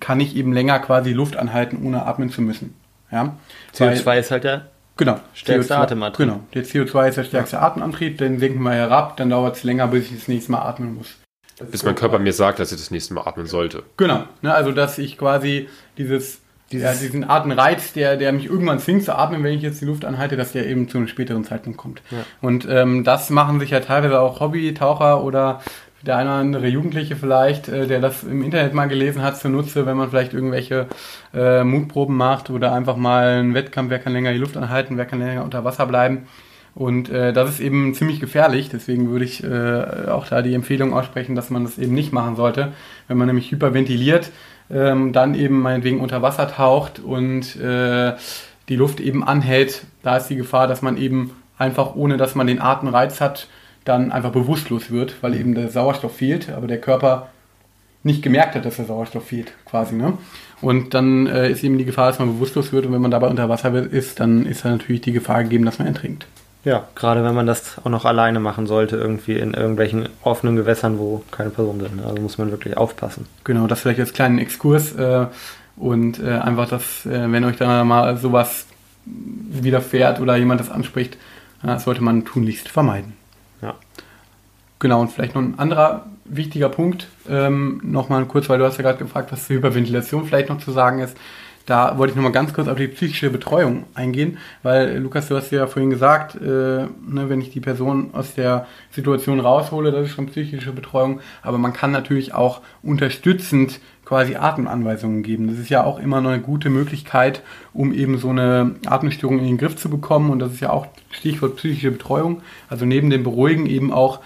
kann 0.00 0.20
ich 0.20 0.36
eben 0.36 0.52
länger 0.52 0.78
quasi 0.78 1.12
Luft 1.12 1.36
anhalten, 1.36 1.84
ohne 1.84 2.06
atmen 2.06 2.30
zu 2.30 2.42
müssen. 2.42 2.74
Ja? 3.10 3.36
CO2 3.74 4.06
weil, 4.06 4.20
ist 4.20 4.30
halt 4.30 4.44
der 4.44 4.66
Genau. 4.98 5.20
Stärkste 5.34 5.74
CO2, 5.74 5.78
Atemantrieb. 5.78 6.26
Genau. 6.26 6.40
Der 6.54 6.64
CO2 6.64 7.08
ist 7.08 7.16
der 7.18 7.24
stärkste 7.24 7.56
ja. 7.56 7.62
Atemantrieb, 7.62 8.18
den 8.18 8.38
senken 8.38 8.62
wir 8.62 8.72
herab, 8.72 9.16
dann 9.18 9.28
dauert 9.28 9.56
es 9.56 9.62
länger, 9.62 9.88
bis 9.88 10.06
ich 10.06 10.14
das 10.14 10.28
nächste 10.28 10.52
Mal 10.52 10.62
atmen 10.62 10.94
muss. 10.94 11.16
Bis 11.70 11.84
mein 11.84 11.94
Körper 11.94 12.18
mir 12.18 12.32
sagt, 12.32 12.58
dass 12.58 12.72
ich 12.72 12.78
das 12.78 12.90
nächste 12.90 13.14
Mal 13.14 13.26
atmen 13.26 13.46
sollte. 13.46 13.82
Genau. 13.96 14.24
Ne, 14.42 14.54
also, 14.54 14.72
dass 14.72 14.98
ich 14.98 15.16
quasi 15.16 15.68
dieses 15.96 16.40
dieser, 16.72 16.92
diesen 16.94 17.22
Atemreiz, 17.22 17.92
der, 17.92 18.16
der 18.16 18.32
mich 18.32 18.46
irgendwann 18.46 18.80
zwingt 18.80 19.04
zu 19.04 19.16
atmen, 19.16 19.44
wenn 19.44 19.54
ich 19.54 19.62
jetzt 19.62 19.80
die 19.80 19.84
Luft 19.84 20.04
anhalte, 20.04 20.36
dass 20.36 20.50
der 20.50 20.66
eben 20.66 20.88
zu 20.88 20.98
einem 20.98 21.06
späteren 21.06 21.44
Zeitpunkt 21.44 21.78
kommt. 21.78 22.02
Ja. 22.10 22.24
Und 22.40 22.66
ähm, 22.68 23.04
das 23.04 23.30
machen 23.30 23.60
sich 23.60 23.70
ja 23.70 23.78
teilweise 23.78 24.20
auch 24.20 24.40
Hobbytaucher 24.40 25.22
oder 25.22 25.62
der 26.02 26.16
eine 26.16 26.30
oder 26.30 26.38
andere 26.38 26.66
Jugendliche 26.68 27.16
vielleicht, 27.16 27.68
äh, 27.68 27.86
der 27.86 28.00
das 28.00 28.22
im 28.22 28.42
Internet 28.42 28.74
mal 28.74 28.86
gelesen 28.86 29.22
hat, 29.22 29.38
zunutze, 29.38 29.86
wenn 29.86 29.96
man 29.96 30.10
vielleicht 30.10 30.34
irgendwelche 30.34 30.86
äh, 31.34 31.64
Mutproben 31.64 32.16
macht 32.16 32.50
oder 32.50 32.72
einfach 32.72 32.96
mal 32.96 33.38
einen 33.38 33.54
Wettkampf, 33.54 33.90
wer 33.90 33.98
kann 33.98 34.12
länger 34.12 34.32
die 34.32 34.38
Luft 34.38 34.56
anhalten, 34.56 34.96
wer 34.96 35.06
kann 35.06 35.20
länger 35.20 35.44
unter 35.44 35.64
Wasser 35.64 35.86
bleiben. 35.86 36.26
Und 36.74 37.08
äh, 37.08 37.32
das 37.32 37.48
ist 37.48 37.60
eben 37.60 37.94
ziemlich 37.94 38.20
gefährlich, 38.20 38.68
deswegen 38.68 39.08
würde 39.08 39.24
ich 39.24 39.42
äh, 39.42 40.10
auch 40.10 40.26
da 40.26 40.42
die 40.42 40.52
Empfehlung 40.52 40.92
aussprechen, 40.92 41.34
dass 41.34 41.48
man 41.48 41.64
das 41.64 41.78
eben 41.78 41.94
nicht 41.94 42.12
machen 42.12 42.36
sollte. 42.36 42.72
Wenn 43.08 43.16
man 43.16 43.28
nämlich 43.28 43.50
hyperventiliert, 43.50 44.30
ähm, 44.70 45.14
dann 45.14 45.34
eben 45.34 45.60
meinetwegen 45.60 46.00
unter 46.00 46.20
Wasser 46.20 46.48
taucht 46.48 46.98
und 46.98 47.56
äh, 47.56 48.12
die 48.68 48.76
Luft 48.76 49.00
eben 49.00 49.24
anhält, 49.24 49.84
da 50.02 50.18
ist 50.18 50.28
die 50.28 50.36
Gefahr, 50.36 50.66
dass 50.66 50.82
man 50.82 50.98
eben 50.98 51.30
einfach, 51.56 51.94
ohne 51.94 52.18
dass 52.18 52.34
man 52.34 52.46
den 52.46 52.60
Atemreiz 52.60 53.22
hat, 53.22 53.48
dann 53.86 54.12
einfach 54.12 54.32
bewusstlos 54.32 54.90
wird, 54.90 55.16
weil 55.22 55.34
eben 55.34 55.54
der 55.54 55.70
Sauerstoff 55.70 56.16
fehlt, 56.16 56.50
aber 56.50 56.66
der 56.66 56.80
Körper 56.80 57.28
nicht 58.02 58.22
gemerkt 58.22 58.54
hat, 58.54 58.64
dass 58.64 58.76
der 58.76 58.84
Sauerstoff 58.84 59.26
fehlt, 59.26 59.52
quasi. 59.64 59.94
Ne? 59.94 60.16
Und 60.60 60.94
dann 60.94 61.26
äh, 61.26 61.50
ist 61.50 61.64
eben 61.64 61.78
die 61.78 61.84
Gefahr, 61.84 62.08
dass 62.08 62.18
man 62.18 62.34
bewusstlos 62.34 62.72
wird 62.72 62.86
und 62.86 62.92
wenn 62.92 63.00
man 63.00 63.10
dabei 63.10 63.28
unter 63.28 63.48
Wasser 63.48 63.74
ist, 63.74 64.20
dann 64.20 64.46
ist 64.46 64.64
da 64.64 64.70
natürlich 64.70 65.02
die 65.02 65.12
Gefahr 65.12 65.42
gegeben, 65.42 65.64
dass 65.64 65.78
man 65.78 65.88
ertrinkt. 65.88 66.26
Ja, 66.64 66.88
gerade 66.96 67.22
wenn 67.22 67.34
man 67.34 67.46
das 67.46 67.78
auch 67.78 67.90
noch 67.90 68.04
alleine 68.04 68.40
machen 68.40 68.66
sollte, 68.66 68.96
irgendwie 68.96 69.38
in 69.38 69.54
irgendwelchen 69.54 70.08
offenen 70.22 70.56
Gewässern, 70.56 70.98
wo 70.98 71.22
keine 71.30 71.50
Personen 71.50 71.80
sind. 71.80 72.04
Also 72.04 72.20
muss 72.20 72.38
man 72.38 72.50
wirklich 72.50 72.76
aufpassen. 72.76 73.26
Genau, 73.44 73.68
das 73.68 73.80
vielleicht 73.80 74.00
als 74.00 74.12
kleinen 74.12 74.38
Exkurs 74.38 74.92
äh, 74.96 75.26
und 75.76 76.18
äh, 76.18 76.30
einfach, 76.38 76.68
dass, 76.68 77.06
äh, 77.06 77.30
wenn 77.30 77.44
euch 77.44 77.56
dann 77.56 77.86
mal 77.86 78.16
sowas 78.16 78.66
widerfährt 79.04 80.18
oder 80.20 80.36
jemand 80.36 80.60
das 80.60 80.70
anspricht, 80.70 81.16
das 81.62 81.84
sollte 81.84 82.02
man 82.02 82.24
tunlichst 82.24 82.68
vermeiden. 82.68 83.14
Genau, 84.78 85.00
und 85.00 85.10
vielleicht 85.10 85.34
noch 85.34 85.42
ein 85.42 85.58
anderer 85.58 86.06
wichtiger 86.24 86.68
Punkt, 86.68 87.08
ähm, 87.28 87.80
nochmal 87.82 88.24
kurz, 88.26 88.48
weil 88.48 88.58
du 88.58 88.64
hast 88.64 88.76
ja 88.76 88.82
gerade 88.82 88.98
gefragt, 88.98 89.32
was 89.32 89.46
zur 89.46 89.56
Hyperventilation 89.56 90.26
vielleicht 90.26 90.48
noch 90.48 90.58
zu 90.58 90.72
sagen 90.72 90.98
ist. 90.98 91.16
Da 91.66 91.98
wollte 91.98 92.12
ich 92.12 92.16
nochmal 92.16 92.32
ganz 92.32 92.52
kurz 92.52 92.68
auf 92.68 92.78
die 92.78 92.86
psychische 92.86 93.28
Betreuung 93.28 93.86
eingehen, 93.94 94.38
weil 94.62 94.98
Lukas, 94.98 95.26
du 95.26 95.36
hast 95.36 95.50
ja 95.50 95.66
vorhin 95.66 95.90
gesagt, 95.90 96.36
äh, 96.36 96.46
ne, 96.46 96.88
wenn 97.28 97.40
ich 97.40 97.50
die 97.50 97.58
Person 97.58 98.10
aus 98.12 98.34
der 98.34 98.68
Situation 98.92 99.40
raushole, 99.40 99.90
das 99.90 100.06
ist 100.06 100.14
schon 100.14 100.26
psychische 100.26 100.72
Betreuung, 100.72 101.20
aber 101.42 101.58
man 101.58 101.72
kann 101.72 101.90
natürlich 101.90 102.34
auch 102.34 102.60
unterstützend 102.84 103.80
quasi 104.04 104.36
Atemanweisungen 104.36 105.24
geben. 105.24 105.48
Das 105.48 105.58
ist 105.58 105.68
ja 105.68 105.82
auch 105.82 105.98
immer 105.98 106.20
noch 106.20 106.30
eine 106.30 106.40
gute 106.40 106.70
Möglichkeit, 106.70 107.42
um 107.72 107.92
eben 107.92 108.16
so 108.18 108.30
eine 108.30 108.76
Atemstörung 108.86 109.40
in 109.40 109.46
den 109.46 109.58
Griff 109.58 109.74
zu 109.74 109.90
bekommen 109.90 110.30
und 110.30 110.38
das 110.38 110.52
ist 110.52 110.60
ja 110.60 110.70
auch 110.70 110.86
Stichwort 111.10 111.56
psychische 111.56 111.90
Betreuung. 111.90 112.42
Also 112.68 112.84
neben 112.84 113.10
dem 113.10 113.24
Beruhigen 113.24 113.66
eben 113.66 113.92
auch 113.92 114.20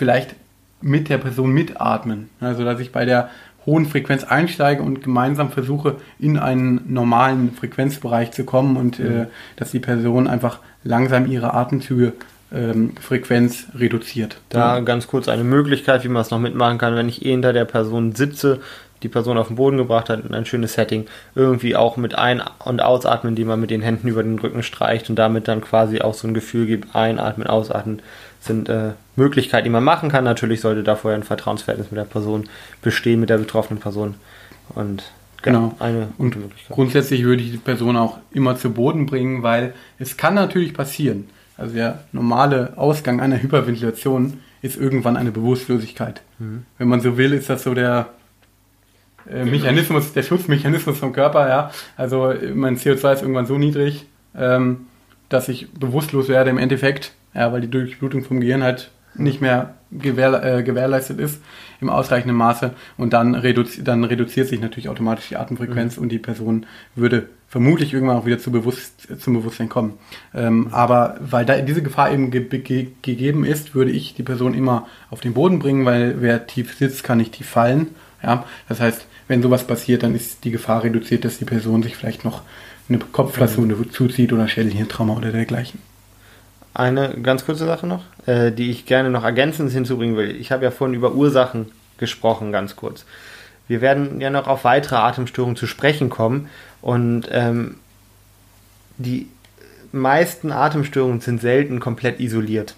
vielleicht 0.00 0.34
mit 0.80 1.10
der 1.10 1.18
Person 1.18 1.52
mitatmen. 1.52 2.30
Also 2.40 2.64
dass 2.64 2.80
ich 2.80 2.90
bei 2.90 3.04
der 3.04 3.28
hohen 3.66 3.84
Frequenz 3.84 4.24
einsteige 4.24 4.82
und 4.82 5.02
gemeinsam 5.04 5.50
versuche, 5.50 5.96
in 6.18 6.38
einen 6.38 6.80
normalen 6.88 7.52
Frequenzbereich 7.52 8.30
zu 8.30 8.44
kommen 8.44 8.78
und 8.78 8.98
mhm. 8.98 9.06
äh, 9.06 9.26
dass 9.56 9.72
die 9.72 9.78
Person 9.78 10.26
einfach 10.26 10.60
langsam 10.84 11.30
ihre 11.30 11.52
Atemzüge 11.52 12.14
ähm, 12.50 12.94
Frequenz 12.98 13.66
reduziert. 13.74 14.40
Da 14.48 14.80
ganz 14.80 15.06
kurz 15.06 15.28
eine 15.28 15.44
Möglichkeit, 15.44 16.02
wie 16.02 16.08
man 16.08 16.22
es 16.22 16.30
noch 16.30 16.40
mitmachen 16.40 16.78
kann, 16.78 16.96
wenn 16.96 17.10
ich 17.10 17.22
eh 17.22 17.32
hinter 17.32 17.52
der 17.52 17.66
Person 17.66 18.14
sitze, 18.14 18.60
die 19.02 19.08
Person 19.08 19.36
auf 19.36 19.48
den 19.48 19.56
Boden 19.56 19.76
gebracht 19.76 20.08
hat 20.08 20.24
in 20.24 20.34
ein 20.34 20.46
schönes 20.46 20.74
Setting, 20.74 21.06
irgendwie 21.34 21.76
auch 21.76 21.98
mit 21.98 22.14
Ein- 22.14 22.42
und 22.64 22.80
Ausatmen, 22.80 23.34
die 23.34 23.44
man 23.44 23.60
mit 23.60 23.70
den 23.70 23.82
Händen 23.82 24.08
über 24.08 24.22
den 24.22 24.38
Rücken 24.38 24.62
streicht 24.62 25.10
und 25.10 25.16
damit 25.16 25.46
dann 25.46 25.60
quasi 25.60 26.00
auch 26.00 26.14
so 26.14 26.26
ein 26.26 26.34
Gefühl 26.34 26.66
gibt, 26.66 26.94
einatmen, 26.96 27.46
ausatmen, 27.46 28.00
sind 28.40 28.68
äh, 28.68 28.92
Möglichkeiten, 29.16 29.64
die 29.64 29.70
man 29.70 29.84
machen 29.84 30.08
kann. 30.08 30.24
Natürlich 30.24 30.60
sollte 30.60 30.82
da 30.82 30.96
vorher 30.96 31.18
ein 31.18 31.24
Vertrauensverhältnis 31.24 31.90
mit 31.90 31.98
der 31.98 32.04
Person 32.04 32.48
bestehen, 32.82 33.20
mit 33.20 33.30
der 33.30 33.38
betroffenen 33.38 33.80
Person. 33.80 34.14
Und 34.74 35.12
genau, 35.42 35.74
eine 35.78 36.08
und 36.16 36.36
Möglichkeit. 36.36 36.74
Grundsätzlich 36.74 37.24
würde 37.24 37.42
ich 37.42 37.52
die 37.52 37.58
Person 37.58 37.96
auch 37.96 38.18
immer 38.32 38.56
zu 38.56 38.70
Boden 38.70 39.06
bringen, 39.06 39.42
weil 39.42 39.74
es 39.98 40.16
kann 40.16 40.34
natürlich 40.34 40.74
passieren. 40.74 41.28
Also 41.56 41.74
der 41.74 42.04
normale 42.12 42.72
Ausgang 42.76 43.20
einer 43.20 43.42
Hyperventilation 43.42 44.40
ist 44.62 44.78
irgendwann 44.78 45.16
eine 45.16 45.30
Bewusstlosigkeit. 45.30 46.22
Mhm. 46.38 46.64
Wenn 46.78 46.88
man 46.88 47.00
so 47.00 47.18
will, 47.18 47.34
ist 47.34 47.50
das 47.50 47.62
so 47.62 47.74
der 47.74 48.08
äh, 49.30 49.44
Mechanismus, 49.44 50.12
der 50.14 50.22
Schutzmechanismus 50.22 50.98
vom 50.98 51.12
Körper, 51.12 51.48
ja. 51.48 51.70
Also 51.96 52.32
mein 52.54 52.78
CO2 52.78 53.12
ist 53.12 53.22
irgendwann 53.22 53.46
so 53.46 53.58
niedrig, 53.58 54.06
ähm, 54.34 54.86
dass 55.28 55.48
ich 55.48 55.70
bewusstlos 55.72 56.28
werde 56.28 56.50
im 56.50 56.58
Endeffekt, 56.58 57.12
ja, 57.34 57.52
weil 57.52 57.60
die 57.60 57.70
Durchblutung 57.70 58.24
vom 58.24 58.40
Gehirn 58.40 58.62
halt 58.62 58.90
nicht 59.14 59.40
mehr 59.40 59.74
gewähr, 59.90 60.42
äh, 60.44 60.62
gewährleistet 60.62 61.18
ist 61.18 61.40
im 61.80 61.90
ausreichenden 61.90 62.36
Maße 62.36 62.72
und 62.96 63.12
dann, 63.12 63.34
reduzi 63.34 63.82
dann 63.82 64.04
reduziert 64.04 64.48
sich 64.48 64.60
natürlich 64.60 64.88
automatisch 64.88 65.28
die 65.28 65.36
Atemfrequenz 65.36 65.96
mhm. 65.96 66.02
und 66.04 66.08
die 66.10 66.18
Person 66.18 66.66
würde 66.94 67.28
vermutlich 67.48 67.92
irgendwann 67.92 68.16
auch 68.16 68.26
wieder 68.26 68.38
zu 68.38 68.52
Bewusst 68.52 69.08
zum 69.20 69.34
Bewusstsein 69.34 69.68
kommen. 69.68 69.94
Ähm, 70.34 70.68
aber 70.70 71.16
weil 71.20 71.44
da 71.44 71.60
diese 71.60 71.82
Gefahr 71.82 72.12
eben 72.12 72.30
ge 72.30 72.44
ge 72.44 72.88
gegeben 73.02 73.44
ist, 73.44 73.74
würde 73.74 73.90
ich 73.90 74.14
die 74.14 74.22
Person 74.22 74.54
immer 74.54 74.86
auf 75.10 75.20
den 75.20 75.34
Boden 75.34 75.58
bringen, 75.58 75.84
weil 75.84 76.16
wer 76.20 76.46
tief 76.46 76.76
sitzt, 76.76 77.02
kann 77.02 77.18
nicht 77.18 77.32
tief 77.32 77.48
fallen. 77.48 77.88
Ja? 78.22 78.44
Das 78.68 78.80
heißt, 78.80 79.06
wenn 79.26 79.42
sowas 79.42 79.66
passiert, 79.66 80.04
dann 80.04 80.14
ist 80.14 80.44
die 80.44 80.52
Gefahr 80.52 80.84
reduziert, 80.84 81.24
dass 81.24 81.38
die 81.38 81.44
Person 81.44 81.82
sich 81.82 81.96
vielleicht 81.96 82.24
noch 82.24 82.42
eine 82.88 82.98
Kopfverletzung 82.98 83.66
mhm. 83.66 83.90
zuzieht 83.90 84.32
oder 84.32 84.46
Schädelhirntrauma 84.46 85.14
oder 85.16 85.32
dergleichen. 85.32 85.80
Eine 86.72 87.14
ganz 87.22 87.44
kurze 87.44 87.66
Sache 87.66 87.86
noch, 87.86 88.04
äh, 88.26 88.52
die 88.52 88.70
ich 88.70 88.86
gerne 88.86 89.10
noch 89.10 89.24
ergänzend 89.24 89.72
hinzubringen 89.72 90.16
will. 90.16 90.36
Ich 90.36 90.52
habe 90.52 90.64
ja 90.64 90.70
vorhin 90.70 90.94
über 90.94 91.12
Ursachen 91.12 91.72
gesprochen, 91.98 92.52
ganz 92.52 92.76
kurz. 92.76 93.04
Wir 93.66 93.80
werden 93.80 94.20
ja 94.20 94.30
noch 94.30 94.46
auf 94.46 94.64
weitere 94.64 94.96
Atemstörungen 94.96 95.56
zu 95.56 95.66
sprechen 95.66 96.10
kommen 96.10 96.48
und 96.80 97.28
ähm, 97.30 97.76
die 98.98 99.28
meisten 99.92 100.52
Atemstörungen 100.52 101.20
sind 101.20 101.40
selten 101.40 101.80
komplett 101.80 102.20
isoliert. 102.20 102.74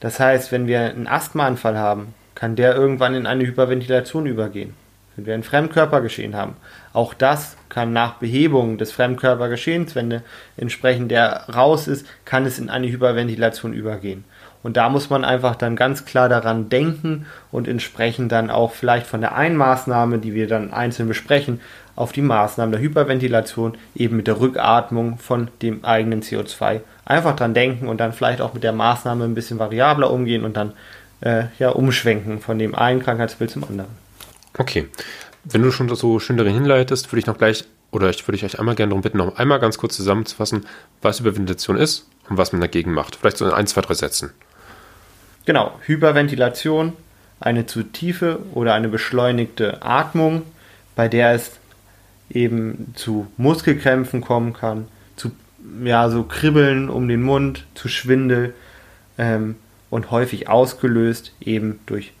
Das 0.00 0.20
heißt, 0.20 0.52
wenn 0.52 0.66
wir 0.66 0.80
einen 0.80 1.06
Asthmaanfall 1.06 1.78
haben, 1.78 2.14
kann 2.34 2.56
der 2.56 2.74
irgendwann 2.74 3.14
in 3.14 3.26
eine 3.26 3.46
Hyperventilation 3.46 4.26
übergehen 4.26 4.74
wenn 5.16 5.26
wir 5.26 5.34
ein 5.34 5.42
Fremdkörpergeschehen 5.42 6.36
haben. 6.36 6.56
Auch 6.92 7.14
das 7.14 7.56
kann 7.68 7.92
nach 7.92 8.14
Behebung 8.14 8.78
des 8.78 8.92
Fremdkörpergeschehens, 8.92 9.94
wenn 9.94 10.22
entsprechend 10.56 11.10
der 11.10 11.48
raus 11.54 11.88
ist, 11.88 12.06
kann 12.24 12.46
es 12.46 12.58
in 12.58 12.70
eine 12.70 12.88
Hyperventilation 12.88 13.72
übergehen. 13.72 14.24
Und 14.64 14.78
da 14.78 14.88
muss 14.88 15.10
man 15.10 15.24
einfach 15.26 15.56
dann 15.56 15.76
ganz 15.76 16.06
klar 16.06 16.30
daran 16.30 16.70
denken 16.70 17.26
und 17.52 17.68
entsprechend 17.68 18.32
dann 18.32 18.50
auch 18.50 18.72
vielleicht 18.72 19.06
von 19.06 19.20
der 19.20 19.36
einen 19.36 19.56
Maßnahme, 19.56 20.18
die 20.18 20.32
wir 20.32 20.48
dann 20.48 20.72
einzeln 20.72 21.06
besprechen, 21.06 21.60
auf 21.96 22.12
die 22.12 22.22
Maßnahmen 22.22 22.72
der 22.72 22.80
Hyperventilation, 22.80 23.76
eben 23.94 24.16
mit 24.16 24.26
der 24.26 24.40
Rückatmung 24.40 25.18
von 25.18 25.48
dem 25.60 25.84
eigenen 25.84 26.22
CO2, 26.22 26.80
einfach 27.04 27.36
dran 27.36 27.52
denken 27.54 27.88
und 27.88 28.00
dann 28.00 28.14
vielleicht 28.14 28.40
auch 28.40 28.54
mit 28.54 28.64
der 28.64 28.72
Maßnahme 28.72 29.24
ein 29.24 29.34
bisschen 29.34 29.58
variabler 29.58 30.10
umgehen 30.10 30.44
und 30.44 30.56
dann 30.56 30.72
äh, 31.20 31.44
ja 31.58 31.68
umschwenken 31.68 32.40
von 32.40 32.58
dem 32.58 32.74
einen 32.74 33.02
Krankheitsbild 33.02 33.50
zum 33.50 33.64
anderen. 33.64 34.03
Okay. 34.58 34.88
Wenn 35.44 35.62
du 35.62 35.70
schon 35.70 35.94
so 35.94 36.18
schön 36.20 36.36
darin 36.36 36.54
hinleitest, 36.54 37.10
würde 37.12 37.20
ich 37.20 37.26
noch 37.26 37.36
gleich, 37.36 37.64
oder 37.90 38.08
ich 38.08 38.26
würde 38.26 38.42
euch 38.42 38.58
einmal 38.58 38.74
gerne 38.74 38.90
darum 38.90 39.02
bitten, 39.02 39.18
noch 39.18 39.36
einmal 39.36 39.60
ganz 39.60 39.76
kurz 39.76 39.96
zusammenzufassen, 39.96 40.66
was 41.02 41.20
Hyperventilation 41.20 41.76
ist 41.76 42.08
und 42.28 42.38
was 42.38 42.52
man 42.52 42.60
dagegen 42.60 42.92
macht. 42.92 43.16
Vielleicht 43.16 43.36
so 43.36 43.44
in 43.44 43.52
ein, 43.52 43.66
zwei, 43.66 43.82
drei 43.82 43.94
Sätzen. 43.94 44.32
Genau, 45.44 45.78
Hyperventilation, 45.84 46.94
eine 47.40 47.66
zu 47.66 47.82
tiefe 47.82 48.38
oder 48.54 48.72
eine 48.72 48.88
beschleunigte 48.88 49.82
Atmung, 49.82 50.42
bei 50.96 51.08
der 51.08 51.32
es 51.32 51.52
eben 52.30 52.94
zu 52.94 53.26
Muskelkrämpfen 53.36 54.22
kommen 54.22 54.54
kann, 54.54 54.88
zu 55.16 55.32
ja, 55.84 56.08
so 56.08 56.22
Kribbeln 56.22 56.88
um 56.88 57.08
den 57.08 57.22
Mund, 57.22 57.66
zu 57.74 57.88
Schwindel 57.88 58.54
ähm, 59.18 59.56
und 59.90 60.10
häufig 60.10 60.48
ausgelöst 60.48 61.32
eben 61.40 61.80
durch 61.84 62.12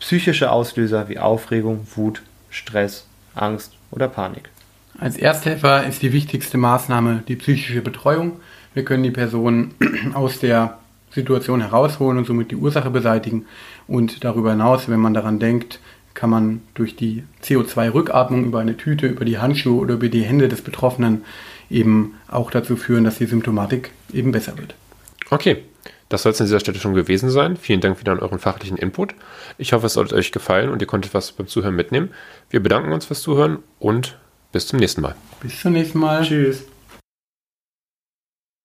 psychische 0.00 0.50
Auslöser 0.50 1.08
wie 1.08 1.18
Aufregung, 1.18 1.86
Wut, 1.94 2.22
Stress, 2.50 3.06
Angst 3.34 3.72
oder 3.90 4.08
Panik. 4.08 4.50
Als 4.98 5.16
Ersthelfer 5.16 5.86
ist 5.86 6.02
die 6.02 6.12
wichtigste 6.12 6.56
Maßnahme 6.56 7.24
die 7.26 7.36
psychische 7.36 7.80
Betreuung. 7.80 8.40
Wir 8.74 8.84
können 8.84 9.02
die 9.02 9.10
Person 9.10 9.74
aus 10.14 10.38
der 10.38 10.78
Situation 11.10 11.60
herausholen 11.60 12.18
und 12.18 12.26
somit 12.26 12.50
die 12.50 12.56
Ursache 12.56 12.90
beseitigen. 12.90 13.46
Und 13.86 14.24
darüber 14.24 14.50
hinaus, 14.50 14.88
wenn 14.88 15.00
man 15.00 15.14
daran 15.14 15.38
denkt, 15.38 15.80
kann 16.14 16.30
man 16.30 16.62
durch 16.74 16.94
die 16.94 17.24
CO2-Rückatmung 17.42 18.44
über 18.44 18.60
eine 18.60 18.76
Tüte, 18.76 19.06
über 19.06 19.24
die 19.24 19.38
Handschuhe 19.38 19.80
oder 19.80 19.94
über 19.94 20.08
die 20.08 20.22
Hände 20.22 20.48
des 20.48 20.62
Betroffenen 20.62 21.24
eben 21.70 22.14
auch 22.28 22.50
dazu 22.50 22.76
führen, 22.76 23.04
dass 23.04 23.18
die 23.18 23.26
Symptomatik 23.26 23.90
eben 24.12 24.30
besser 24.30 24.56
wird. 24.58 24.74
Okay, 25.30 25.64
das 26.14 26.22
soll 26.22 26.32
es 26.32 26.40
an 26.40 26.46
dieser 26.46 26.60
Stelle 26.60 26.78
schon 26.78 26.94
gewesen 26.94 27.28
sein. 27.28 27.56
Vielen 27.56 27.80
Dank 27.80 28.00
wieder 28.00 28.12
an 28.12 28.20
euren 28.20 28.38
fachlichen 28.38 28.76
Input. 28.76 29.14
Ich 29.58 29.72
hoffe, 29.72 29.86
es 29.86 29.96
hat 29.96 30.12
euch 30.12 30.32
gefallen 30.32 30.70
und 30.70 30.80
ihr 30.80 30.86
konntet 30.86 31.12
was 31.12 31.32
beim 31.32 31.48
Zuhören 31.48 31.74
mitnehmen. 31.74 32.10
Wir 32.50 32.62
bedanken 32.62 32.92
uns 32.92 33.04
fürs 33.04 33.20
Zuhören 33.20 33.58
und 33.78 34.16
Bis 34.54 34.68
zum 34.68 34.78
nächsten 34.78 35.00
Mal. 35.00 35.16
Bis 35.40 35.60
zum 35.60 35.72
nächsten 35.72 35.98
Mal. 35.98 36.22
Tschüss. 36.22 36.64